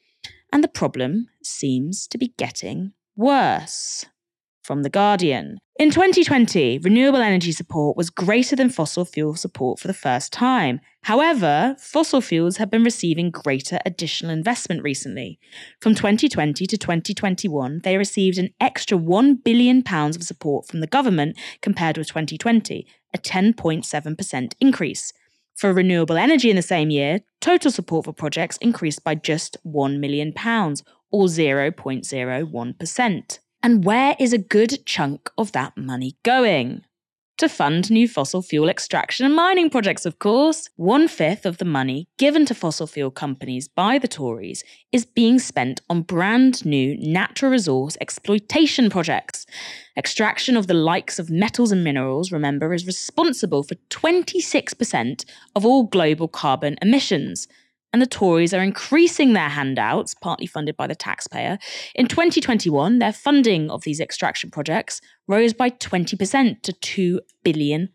[0.52, 4.06] And the problem seems to be getting worse
[4.70, 5.58] from The Guardian.
[5.80, 10.80] In 2020, renewable energy support was greater than fossil fuel support for the first time.
[11.02, 15.40] However, fossil fuels have been receiving greater additional investment recently.
[15.80, 21.36] From 2020 to 2021, they received an extra £1 billion of support from the government
[21.62, 25.12] compared with 2020, a 10.7% increase.
[25.56, 29.98] For renewable energy in the same year, total support for projects increased by just £1
[29.98, 33.38] million, or 0.01%.
[33.62, 36.82] And where is a good chunk of that money going?
[37.36, 40.68] To fund new fossil fuel extraction and mining projects, of course.
[40.76, 45.38] One fifth of the money given to fossil fuel companies by the Tories is being
[45.38, 49.44] spent on brand new natural resource exploitation projects.
[49.96, 55.84] Extraction of the likes of metals and minerals, remember, is responsible for 26% of all
[55.84, 57.46] global carbon emissions
[57.92, 61.58] and the Tories are increasing their handouts, partly funded by the taxpayer.
[61.94, 67.88] In 2021, their funding of these extraction projects rose by 20% to £2 billion.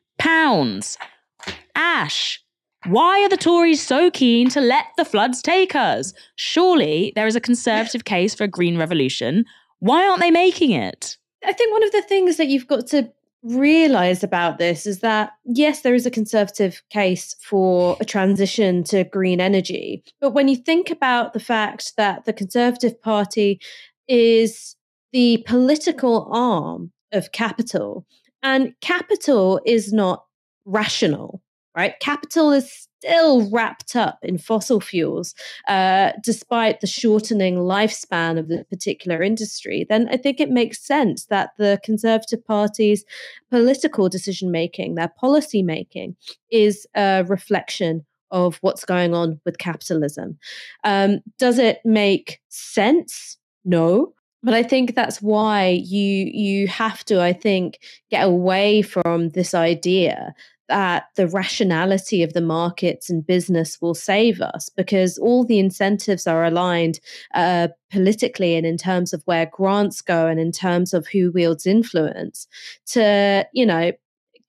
[1.76, 2.42] Ash,
[2.86, 6.14] why are the Tories so keen to let the floods take us?
[6.36, 9.46] Surely there is a conservative case for a green revolution.
[9.80, 11.18] Why aren't they making it?
[11.44, 13.12] I think one of the things that you've got to
[13.46, 19.04] realize about this is that yes there is a conservative case for a transition to
[19.04, 23.60] green energy but when you think about the fact that the conservative party
[24.08, 24.76] is
[25.14, 28.04] the political arm of capital
[28.42, 30.26] and capital is not
[30.66, 31.42] rational
[31.76, 32.00] right?
[32.00, 35.36] Capital is still wrapped up in fossil fuels,
[35.68, 41.26] uh, despite the shortening lifespan of the particular industry, then I think it makes sense
[41.26, 43.06] that the Conservative Party's
[43.50, 46.16] political decision making, their policy making,
[46.52, 50.38] is a reflection of what's going on with capitalism.
[50.84, 53.38] Um, does it make sense?
[53.64, 57.80] No, but I think that's why you you have to I think
[58.12, 60.36] get away from this idea
[60.68, 66.28] that the rationality of the markets and business will save us because all the incentives
[66.28, 67.00] are aligned
[67.34, 71.66] uh, politically and in terms of where grants go and in terms of who wields
[71.66, 72.48] influence
[72.86, 73.92] to, you know,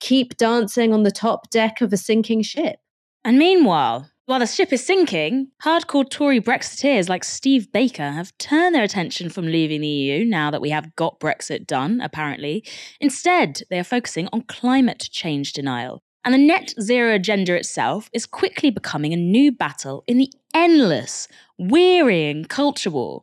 [0.01, 2.79] keep dancing on the top deck of a sinking ship.
[3.25, 8.75] And meanwhile, while the ship is sinking, hardcore Tory Brexiteers like Steve Baker have turned
[8.75, 12.65] their attention from leaving the EU now that we have got Brexit done, apparently.
[13.01, 16.03] Instead, they are focusing on climate change denial.
[16.27, 21.29] And the net zero agenda itself is quickly becoming a new battle in the endless,
[21.57, 23.23] wearying culture war.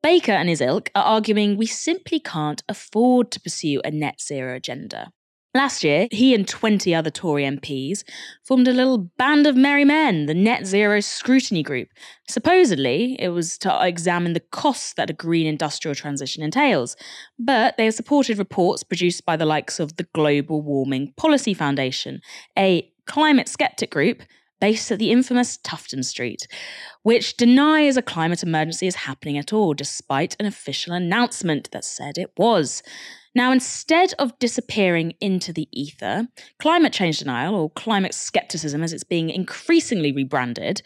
[0.00, 4.54] Baker and his ilk are arguing we simply can't afford to pursue a net zero
[4.54, 5.12] agenda.
[5.56, 8.04] Last year, he and 20 other Tory MPs
[8.44, 11.88] formed a little band of merry men, the Net Zero Scrutiny Group.
[12.28, 16.94] Supposedly, it was to examine the costs that a green industrial transition entails,
[17.38, 22.20] but they have supported reports produced by the likes of the Global Warming Policy Foundation,
[22.58, 24.24] a climate skeptic group
[24.60, 26.46] based at the infamous Tufton Street,
[27.02, 32.18] which denies a climate emergency is happening at all, despite an official announcement that said
[32.18, 32.82] it was.
[33.36, 36.26] Now, instead of disappearing into the ether,
[36.58, 40.80] climate change denial, or climate skepticism as it's being increasingly rebranded,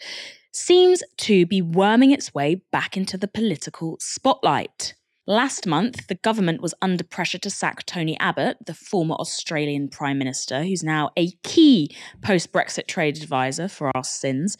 [0.51, 4.95] seems to be worming its way back into the political spotlight.
[5.25, 10.17] Last month, the government was under pressure to sack Tony Abbott, the former Australian Prime
[10.17, 14.57] Minister, who's now a key post Brexit trade advisor for our sins,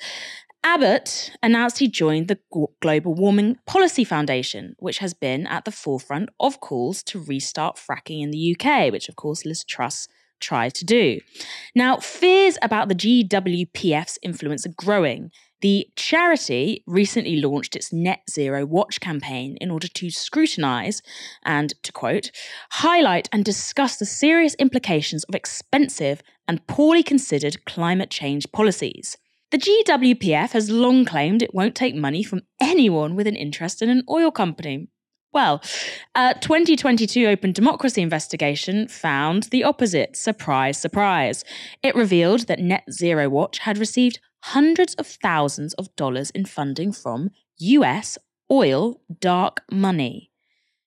[0.64, 2.38] Abbott announced he joined the
[2.82, 8.22] Global Warming Policy Foundation, which has been at the forefront of calls to restart fracking
[8.22, 10.08] in the UK, which of course Liz Truss
[10.40, 11.20] tried to do.
[11.76, 15.32] Now, fears about the GWPF's influence are growing.
[15.62, 21.02] The charity recently launched its Net Zero Watch campaign in order to scrutinise
[21.44, 22.32] and, to quote,
[22.72, 29.18] highlight and discuss the serious implications of expensive and poorly considered climate change policies.
[29.52, 33.90] The GWPF has long claimed it won't take money from anyone with an interest in
[33.90, 34.88] an oil company.
[35.34, 35.62] Well,
[36.16, 40.16] a 2022 Open Democracy investigation found the opposite.
[40.16, 41.44] Surprise, surprise.
[41.84, 46.94] It revealed that Net Zero Watch had received hundreds of thousands of dollars in funding
[46.94, 48.18] from US
[48.50, 50.31] oil dark money.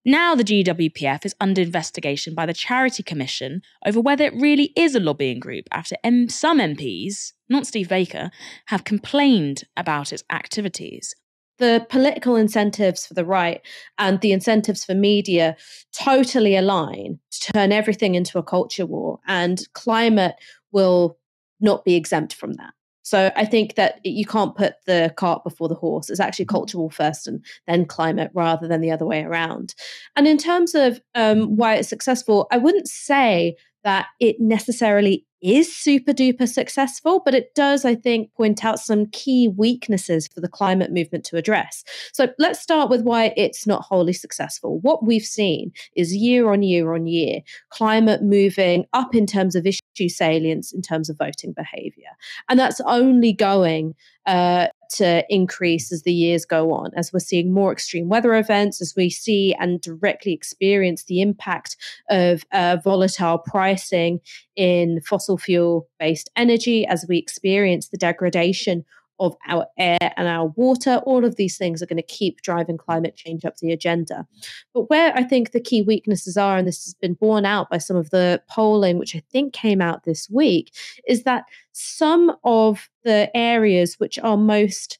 [0.06, 4.94] Now, the GWPF is under investigation by the Charity Commission over whether it really is
[4.94, 8.30] a lobbying group after M- some MPs, not Steve Baker,
[8.66, 11.14] have complained about its activities.
[11.58, 13.62] The political incentives for the right
[13.98, 15.56] and the incentives for media
[15.98, 20.34] totally align to turn everything into a culture war, and climate
[20.70, 21.16] will
[21.60, 22.74] not be exempt from that.
[23.04, 26.10] So I think that you can't put the cart before the horse.
[26.10, 26.56] It's actually mm-hmm.
[26.56, 29.74] cultural first and then climate rather than the other way around.
[30.16, 35.76] And in terms of um, why it's successful, I wouldn't say that it necessarily is
[35.76, 40.48] super duper successful, but it does, I think, point out some key weaknesses for the
[40.48, 41.84] climate movement to address.
[42.14, 44.80] So let's start with why it's not wholly successful.
[44.80, 49.66] What we've seen is year on year on year, climate moving up in terms of
[49.66, 52.08] issue salience, in terms of voting behavior.
[52.48, 53.94] And that's only going
[54.26, 58.80] uh, to increase as the years go on, as we're seeing more extreme weather events,
[58.80, 61.76] as we see and directly experience the impact
[62.10, 64.20] of uh, volatile pricing
[64.56, 68.84] in fossil fuel based energy, as we experience the degradation
[69.20, 71.00] of our air and our water.
[71.04, 74.26] All of these things are going to keep driving climate change up the agenda.
[74.72, 77.78] But where I think the key weaknesses are, and this has been borne out by
[77.78, 80.72] some of the polling, which I think came out this week,
[81.06, 84.98] is that some of the areas which are most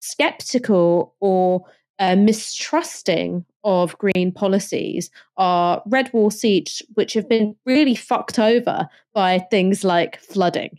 [0.00, 1.64] skeptical or
[1.98, 8.88] uh, mistrusting of green policies are red wall seats which have been really fucked over
[9.14, 10.78] by things like flooding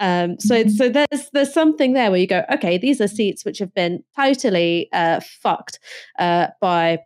[0.00, 0.70] um, so, mm-hmm.
[0.70, 4.04] so there's there's something there where you go, okay, these are seats which have been
[4.16, 5.80] totally uh, fucked
[6.18, 7.00] uh, by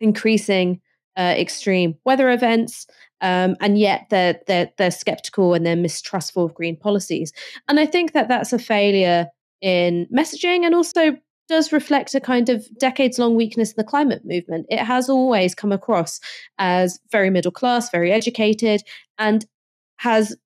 [0.00, 0.80] increasing
[1.16, 2.86] uh, extreme weather events,
[3.22, 7.32] um, and yet they're they're they're skeptical and they're mistrustful of green policies.
[7.66, 9.28] And I think that that's a failure
[9.62, 11.16] in messaging, and also
[11.48, 14.66] does reflect a kind of decades long weakness in the climate movement.
[14.68, 16.20] It has always come across
[16.58, 18.82] as very middle class, very educated,
[19.18, 19.44] and
[19.96, 20.36] has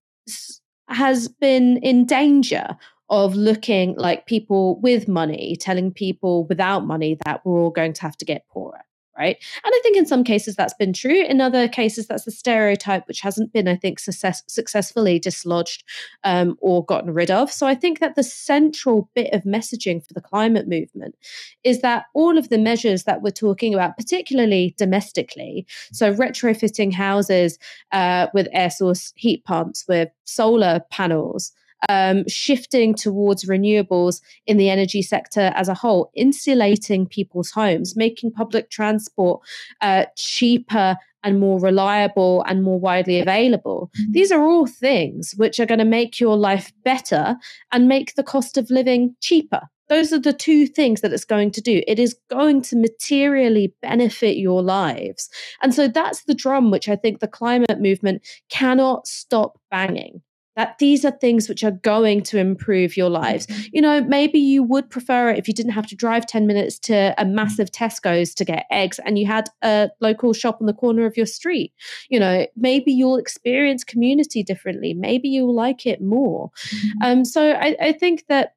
[0.89, 2.77] has been in danger
[3.09, 8.03] of looking like people with money telling people without money that we're all going to
[8.03, 8.81] have to get poorer.
[9.17, 9.37] Right?
[9.65, 11.25] And I think in some cases that's been true.
[11.25, 15.85] In other cases, that's a stereotype which hasn't been, I think, success- successfully dislodged
[16.25, 17.53] um, or gotten rid of.
[17.53, 21.17] So I think that the central bit of messaging for the climate movement
[21.65, 27.59] is that all of the measures that we're talking about, particularly domestically, so retrofitting houses
[27.93, 31.53] uh, with air source heat pumps, with solar panels,
[31.89, 38.33] um, shifting towards renewables in the energy sector as a whole, insulating people's homes, making
[38.33, 39.41] public transport
[39.80, 43.91] uh, cheaper and more reliable and more widely available.
[43.97, 44.12] Mm-hmm.
[44.12, 47.37] These are all things which are going to make your life better
[47.70, 49.62] and make the cost of living cheaper.
[49.89, 51.83] Those are the two things that it's going to do.
[51.87, 55.28] It is going to materially benefit your lives.
[55.61, 60.22] And so that's the drum which I think the climate movement cannot stop banging
[60.57, 63.47] that these are things which are going to improve your lives.
[63.47, 63.63] Mm-hmm.
[63.73, 66.79] You know, maybe you would prefer it if you didn't have to drive 10 minutes
[66.81, 70.75] to a massive Tesco's to get eggs and you had a local shop on the
[70.75, 71.73] corner of your street.
[72.11, 74.93] You know, maybe you'll experience community differently.
[74.93, 76.51] Maybe you'll like it more.
[76.51, 77.03] Mm-hmm.
[77.03, 78.55] Um, so I, I think that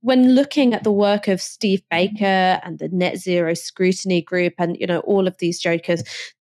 [0.00, 4.76] when looking at the work of Steve Baker and the net zero scrutiny group and
[4.78, 6.02] you know all of these jokers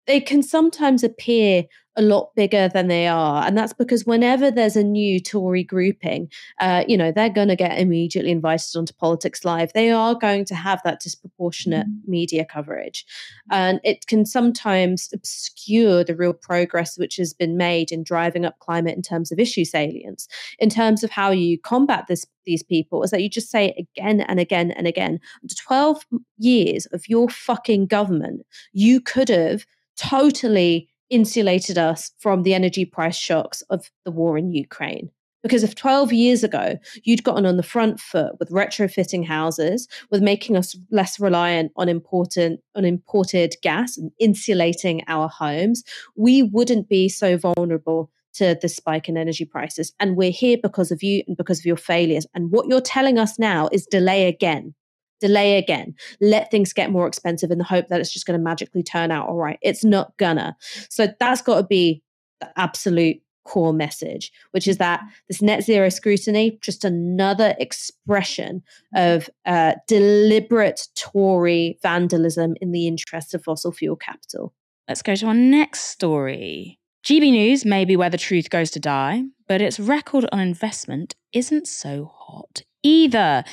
[0.07, 1.64] they can sometimes appear
[1.96, 3.44] a lot bigger than they are.
[3.44, 6.30] And that's because whenever there's a new Tory grouping,
[6.61, 9.72] uh, you know, they're going to get immediately invited onto Politics Live.
[9.72, 12.11] They are going to have that disproportionate mm-hmm.
[12.11, 13.05] media coverage.
[13.51, 18.59] And it can sometimes obscure the real progress which has been made in driving up
[18.61, 20.28] climate in terms of issue salience.
[20.61, 24.20] In terms of how you combat this, these people, is that you just say again
[24.22, 25.18] and again and again,
[25.66, 26.07] 12
[26.38, 29.66] years of your fucking government, you could have
[30.01, 35.11] totally insulated us from the energy price shocks of the war in Ukraine.
[35.42, 40.22] Because if 12 years ago you'd gotten on the front foot with retrofitting houses, with
[40.22, 45.82] making us less reliant on important on imported gas and insulating our homes,
[46.16, 49.92] we wouldn't be so vulnerable to the spike in energy prices.
[49.98, 52.26] And we're here because of you and because of your failures.
[52.34, 54.74] And what you're telling us now is delay again
[55.21, 58.43] delay again, let things get more expensive in the hope that it's just going to
[58.43, 59.59] magically turn out all right.
[59.62, 60.57] It's not gonna.
[60.89, 62.03] So that's got to be
[62.41, 68.62] the absolute core message, which is that this net zero scrutiny, just another expression
[68.95, 74.55] of uh, deliberate Tory vandalism in the interest of fossil fuel capital.
[74.89, 76.79] Let's go to our next story.
[77.05, 81.14] GB News may be where the truth goes to die, but its record on investment
[81.33, 83.45] isn't so hot either.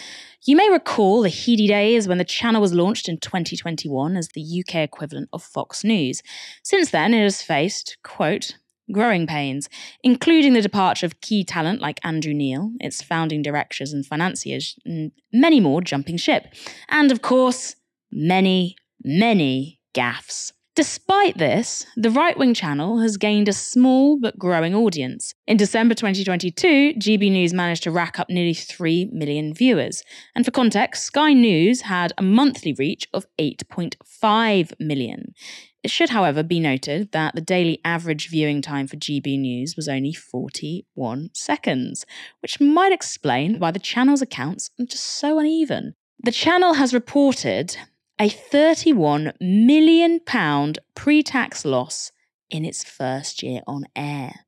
[0.43, 4.63] You may recall the heady days when the channel was launched in 2021 as the
[4.63, 6.21] UK equivalent of Fox News.
[6.63, 8.57] Since then, it has faced, quote,
[8.91, 9.67] growing pains,
[10.03, 15.11] including the departure of key talent like Andrew Neil, its founding directors and financiers, and
[15.33, 16.53] many more jumping ship.
[16.89, 17.75] And of course,
[18.11, 20.53] many, many gaffes.
[20.77, 25.33] Despite this, the right wing channel has gained a small but growing audience.
[25.47, 30.03] In December 2022, GB News managed to rack up nearly 3 million viewers.
[30.35, 35.33] And for context, Sky News had a monthly reach of 8.5 million.
[35.81, 39.87] It should, however, be noted that the daily average viewing time for GB News was
[39.87, 42.05] only 41 seconds,
[42.43, 45.95] which might explain why the channel's accounts are just so uneven.
[46.23, 47.77] The channel has reported
[48.19, 52.11] a 31 million pound pre-tax loss
[52.49, 54.45] in its first year on air.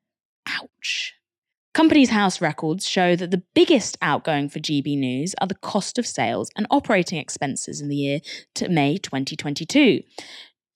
[0.47, 1.13] Ouch.
[1.73, 6.07] Companies House records show that the biggest outgoing for GB News are the cost of
[6.07, 8.19] sales and operating expenses in the year
[8.55, 10.01] to May 2022.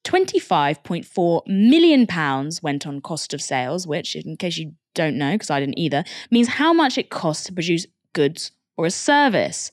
[0.05, 2.07] £25.4 million
[2.61, 6.03] went on cost of sales, which, in case you don't know, because I didn't either,
[6.29, 9.71] means how much it costs to produce goods or a service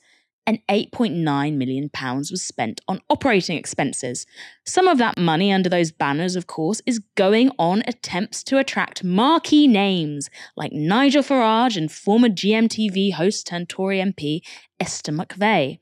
[0.51, 4.27] and £8.9 million was spent on operating expenses.
[4.67, 9.05] Some of that money under those banners, of course, is going on attempts to attract
[9.05, 14.41] marquee names like Nigel Farage and former GMTV host turned Tory MP
[14.81, 15.79] Esther McVey.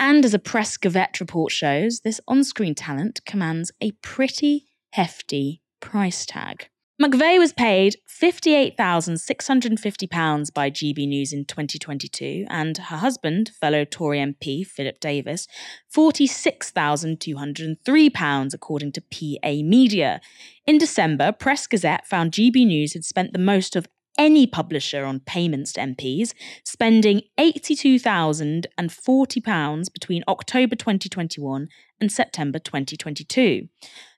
[0.00, 5.62] And as a Press Gazette report shows, this on screen talent commands a pretty hefty
[5.78, 6.69] price tag.
[7.00, 14.66] McVey was paid £58,650 by GB News in 2022, and her husband, fellow Tory MP
[14.66, 15.48] Philip Davies,
[15.96, 20.20] £46,203, according to PA Media.
[20.66, 23.88] In December, Press Gazette found GB News had spent the most of
[24.20, 31.68] any publisher on payments to MPs, spending £82,040 between October 2021
[32.02, 33.66] and September 2022.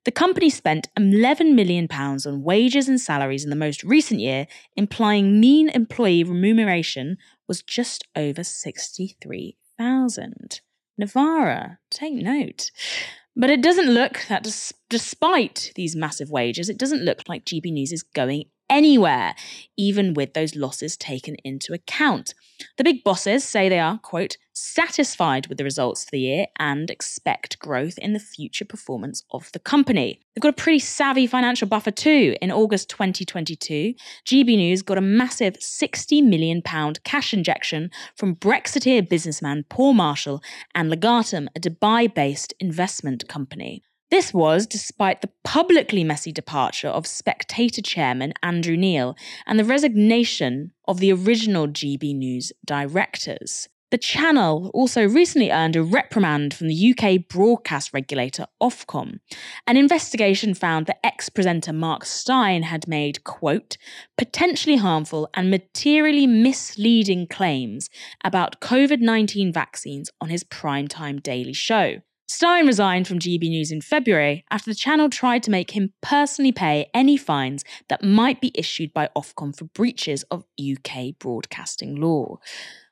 [0.05, 5.39] The company spent £11 million on wages and salaries in the most recent year, implying
[5.39, 10.61] mean employee remuneration was just over 63000
[10.99, 12.73] Novara, take note.
[13.37, 14.43] But it doesn't look that,
[14.91, 19.35] despite these massive wages, it doesn't look like GB News is going anywhere,
[19.77, 22.33] even with those losses taken into account.
[22.79, 26.91] The big bosses say they are, quote, satisfied with the results for the year and
[26.91, 30.21] expect growth in the future performance of the company.
[30.35, 32.35] They've got a pretty savvy financial buffer too.
[32.41, 33.95] In August 2022,
[34.25, 36.63] GB News got a massive £60 million
[37.05, 40.43] cash injection from Brexiteer businessman Paul Marshall
[40.75, 43.83] and Legatum, a Dubai based investment company.
[44.13, 50.73] This was despite the publicly messy departure of Spectator chairman Andrew Neil and the resignation
[50.87, 53.71] of the original GB News directors.
[53.91, 59.21] The channel also recently earned a reprimand from the UK broadcast regulator Ofcom.
[59.67, 63.79] An investigation found that ex presenter Mark Steyn had made, quote,
[64.19, 67.89] potentially harmful and materially misleading claims
[68.23, 72.03] about COVID 19 vaccines on his primetime daily show.
[72.35, 76.51] Steyn resigned from GB News in February after the channel tried to make him personally
[76.51, 82.39] pay any fines that might be issued by Ofcom for breaches of UK broadcasting law.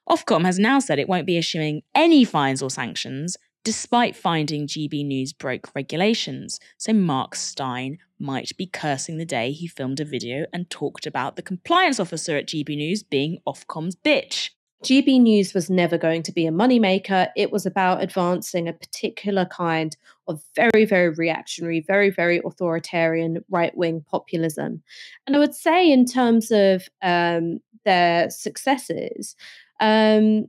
[0.07, 5.07] Ofcom has now said it won't be issuing any fines or sanctions, despite finding GB
[5.07, 6.61] News broke regulations.
[6.77, 11.37] So Mark Steyn might be cursing the day he filmed a video and talked about
[11.37, 14.51] the compliance officer at GB News being Ofcom's bitch.
[14.85, 17.29] GB News was never going to be a moneymaker.
[17.37, 23.77] It was about advancing a particular kind of very, very reactionary, very, very authoritarian right
[23.77, 24.83] wing populism.
[25.27, 29.37] And I would say, in terms of um, their successes,
[29.81, 30.47] um,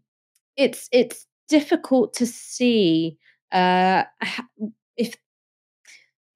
[0.56, 3.18] it's it's difficult to see
[3.52, 4.04] uh,
[4.98, 5.16] if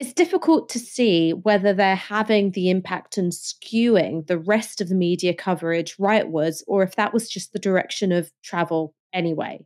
[0.06, 4.94] it's difficult to see whether they're having the impact and skewing the rest of the
[4.94, 9.66] media coverage rightwards or if that was just the direction of travel anyway.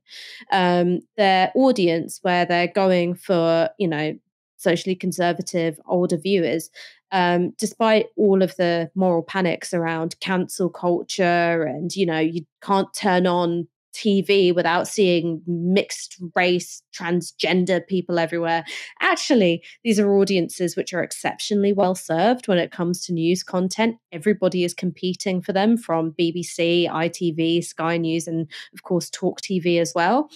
[0.53, 4.17] Um, their audience, where they're going for, you know,
[4.55, 6.69] socially conservative older viewers,
[7.11, 12.93] um, despite all of the moral panics around cancel culture and, you know, you can't
[12.93, 13.67] turn on
[13.99, 18.63] TV without seeing mixed race, transgender people everywhere.
[19.01, 23.97] Actually, these are audiences which are exceptionally well served when it comes to news content.
[24.11, 29.81] Everybody is competing for them from BBC, ITV, Sky News, and of course, Talk TV
[29.81, 30.29] as well.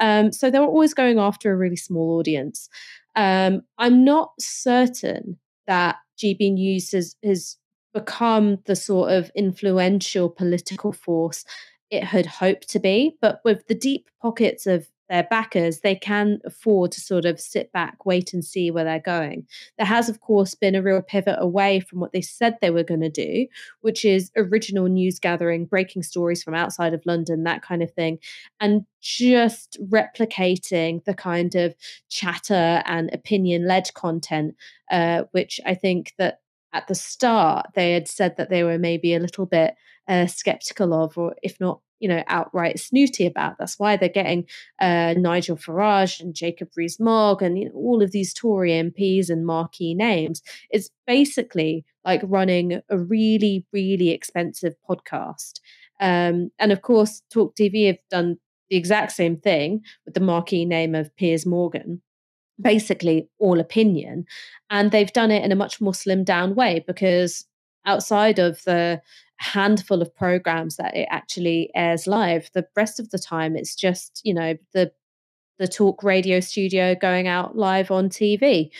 [0.00, 2.68] Um, so they're always going after a really small audience.
[3.16, 7.56] Um, I'm not certain that GB News has, has
[7.92, 11.44] become the sort of influential political force
[11.90, 13.16] it had hoped to be.
[13.20, 17.72] But with the deep pockets of their backers, they can afford to sort of sit
[17.72, 19.44] back, wait and see where they're going.
[19.76, 22.84] There has, of course, been a real pivot away from what they said they were
[22.84, 23.48] going to do,
[23.80, 28.20] which is original news gathering, breaking stories from outside of London, that kind of thing,
[28.60, 31.74] and just replicating the kind of
[32.08, 34.54] chatter and opinion led content,
[34.92, 36.38] uh, which I think that
[36.72, 39.74] at the start they had said that they were maybe a little bit
[40.10, 43.56] uh, skeptical of, or if not, you know, outright snooty about.
[43.58, 44.46] That's why they're getting
[44.80, 49.46] uh, Nigel Farage and Jacob Rees-Mogg and you know, all of these Tory MPs and
[49.46, 50.42] marquee names.
[50.70, 55.60] It's basically like running a really, really expensive podcast.
[56.00, 58.38] Um, and of course, Talk TV have done
[58.68, 62.02] the exact same thing with the marquee name of Piers Morgan
[62.60, 64.26] basically all opinion.
[64.68, 67.46] And they've done it in a much more slimmed down way because
[67.86, 69.00] outside of the
[69.40, 72.50] handful of programs that it actually airs live.
[72.52, 74.92] The rest of the time, it's just you know the
[75.58, 78.70] the talk radio studio going out live on TV.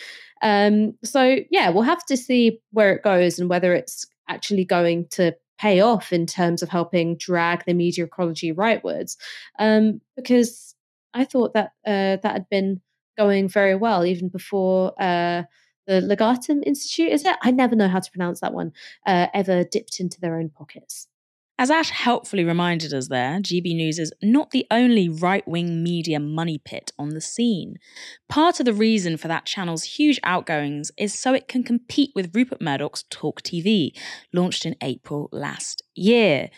[0.41, 5.07] Um, so yeah, we'll have to see where it goes and whether it's actually going
[5.09, 9.15] to pay off in terms of helping drag the media ecology rightwards.
[9.59, 10.75] Um, because
[11.13, 12.81] I thought that uh, that had been
[13.17, 15.43] going very well even before uh,
[15.91, 17.35] the Legatum Institute, is it?
[17.41, 18.71] I never know how to pronounce that one,
[19.05, 21.07] uh, ever dipped into their own pockets.
[21.59, 26.19] As Ash helpfully reminded us there, GB News is not the only right wing media
[26.19, 27.75] money pit on the scene.
[28.29, 32.33] Part of the reason for that channel's huge outgoings is so it can compete with
[32.33, 33.91] Rupert Murdoch's Talk TV,
[34.33, 36.49] launched in April last year.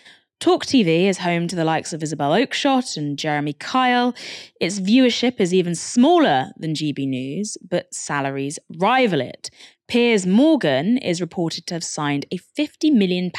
[0.44, 4.14] Talk TV is home to the likes of Isabel Oakeshott and Jeremy Kyle.
[4.60, 9.50] Its viewership is even smaller than GB News, but salaries rival it.
[9.88, 13.32] Piers Morgan is reported to have signed a £50 million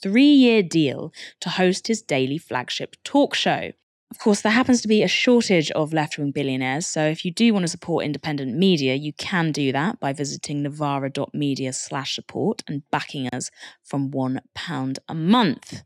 [0.00, 3.72] three year deal to host his daily flagship talk show.
[4.12, 7.32] Of course, there happens to be a shortage of left wing billionaires, so if you
[7.32, 12.62] do want to support independent media, you can do that by visiting novara.media slash support
[12.68, 13.50] and backing us
[13.82, 15.82] from £1 a month.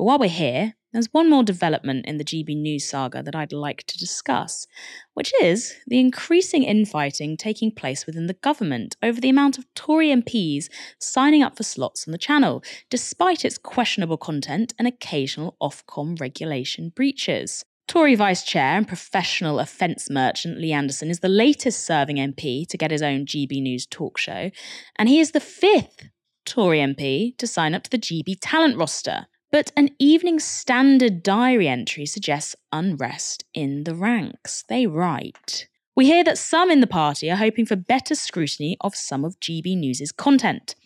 [0.00, 3.52] But while we're here, there's one more development in the GB News saga that I'd
[3.52, 4.66] like to discuss,
[5.12, 10.08] which is the increasing infighting taking place within the government over the amount of Tory
[10.08, 16.18] MPs signing up for slots on the channel, despite its questionable content and occasional Ofcom
[16.18, 17.66] regulation breaches.
[17.86, 22.78] Tory Vice Chair and professional offence merchant Lee Anderson is the latest serving MP to
[22.78, 24.50] get his own GB News talk show,
[24.96, 26.08] and he is the fifth
[26.46, 29.26] Tory MP to sign up to the GB talent roster.
[29.52, 34.62] But an Evening Standard diary entry suggests unrest in the ranks.
[34.68, 35.66] They write.
[35.96, 39.40] We hear that some in the party are hoping for better scrutiny of some of
[39.40, 40.76] GB News' content.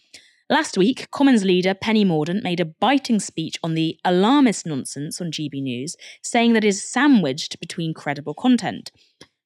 [0.48, 5.30] Last week, Commons leader Penny Mordaunt made a biting speech on the alarmist nonsense on
[5.30, 8.90] GB News, saying that it is sandwiched between credible content.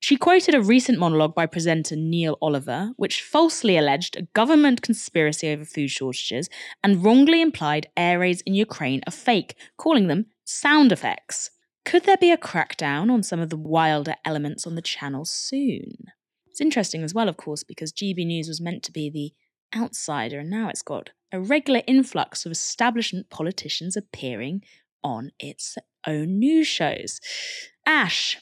[0.01, 5.49] She quoted a recent monologue by presenter Neil Oliver, which falsely alleged a government conspiracy
[5.49, 6.49] over food shortages
[6.85, 11.51] and wrongly implied air raids in Ukraine are fake, calling them sound effects.
[11.85, 16.13] Could there be a crackdown on some of the wilder elements on the channel soon?
[16.47, 19.33] It's interesting as well, of course, because GB News was meant to be the
[19.79, 24.63] outsider, and now it's got a regular influx of establishment politicians appearing
[25.03, 25.77] on its
[26.07, 27.21] own news shows.
[27.85, 28.39] Ash.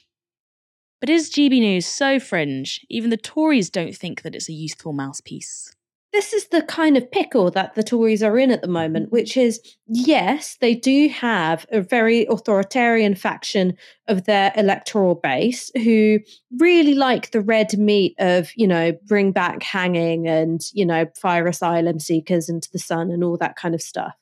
[1.01, 2.85] But is GB News so fringe?
[2.89, 5.77] Even the Tories don't think that it's a useful mouthpiece
[6.17, 9.17] this is the kind of pickle that the Tories are in at the moment, mm-hmm.
[9.17, 13.77] which is yes, they do have a very authoritarian faction
[14.09, 16.21] of their electoral base who
[16.59, 21.47] really like the red meat of, you know, bring back hanging and, you know, fire
[21.47, 24.15] asylum seekers into the sun and all that kind of stuff.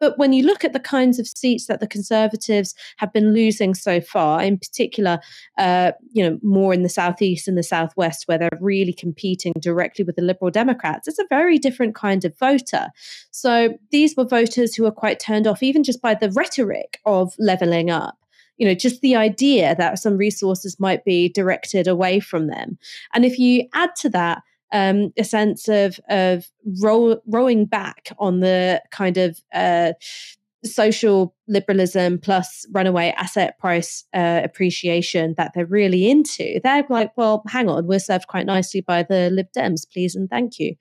[0.00, 3.74] But when you look at the kinds of seats that the Conservatives have been losing
[3.74, 5.20] so far, in particular,
[5.58, 10.04] uh, you know, more in the southeast and the southwest, where they're really competing directly
[10.04, 12.88] with the Liberal Democrats, it's a very different kind of voter.
[13.30, 17.34] So these were voters who were quite turned off, even just by the rhetoric of
[17.38, 18.16] levelling up
[18.62, 22.78] you know just the idea that some resources might be directed away from them.
[23.12, 26.46] And if you add to that um, a sense of of
[26.80, 29.94] roll, rowing back on the kind of uh,
[30.64, 36.60] social liberalism plus runaway asset price uh, appreciation that they're really into.
[36.62, 40.30] They're like, well, hang on, we're served quite nicely by the Lib Dems, please and
[40.30, 40.76] thank you.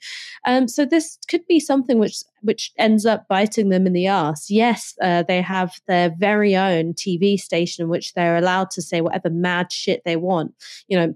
[0.45, 4.49] Um, so this could be something which which ends up biting them in the ass.
[4.49, 9.01] Yes, uh, they have their very own TV station in which they're allowed to say
[9.01, 10.53] whatever mad shit they want.
[10.87, 11.15] You know,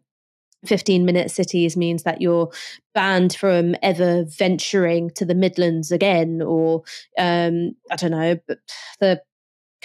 [0.66, 2.52] 15 minute cities means that you're
[2.94, 6.84] banned from ever venturing to the Midlands again, or
[7.18, 8.40] um, I don't know,
[9.00, 9.22] the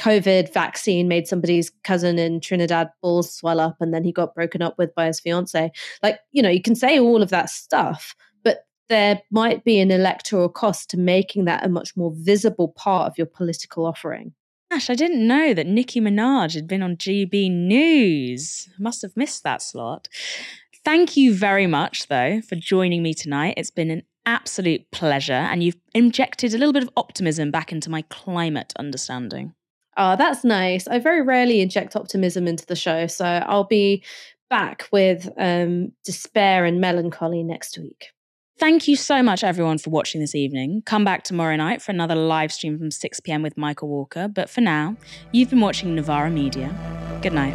[0.01, 4.63] COVID vaccine made somebody's cousin in Trinidad balls swell up and then he got broken
[4.63, 5.71] up with by his fiance.
[6.03, 9.91] Like, you know, you can say all of that stuff, but there might be an
[9.91, 14.33] electoral cost to making that a much more visible part of your political offering.
[14.71, 18.69] Gosh, I didn't know that Nicki Minaj had been on GB News.
[18.79, 20.09] Must have missed that slot.
[20.85, 23.55] Thank you very much, though, for joining me tonight.
[23.57, 27.91] It's been an absolute pleasure, and you've injected a little bit of optimism back into
[27.91, 29.55] my climate understanding.
[29.97, 30.89] Oh, that's nice.
[30.89, 34.03] I very rarely inject optimism into the show, so I'll be
[34.49, 38.07] back with um, despair and melancholy next week.
[38.59, 40.83] Thank you so much, everyone, for watching this evening.
[40.85, 44.29] Come back tomorrow night for another live stream from 6 pm with Michael Walker.
[44.29, 44.97] But for now,
[45.33, 46.75] you've been watching Novara Media.
[47.23, 47.55] Good night.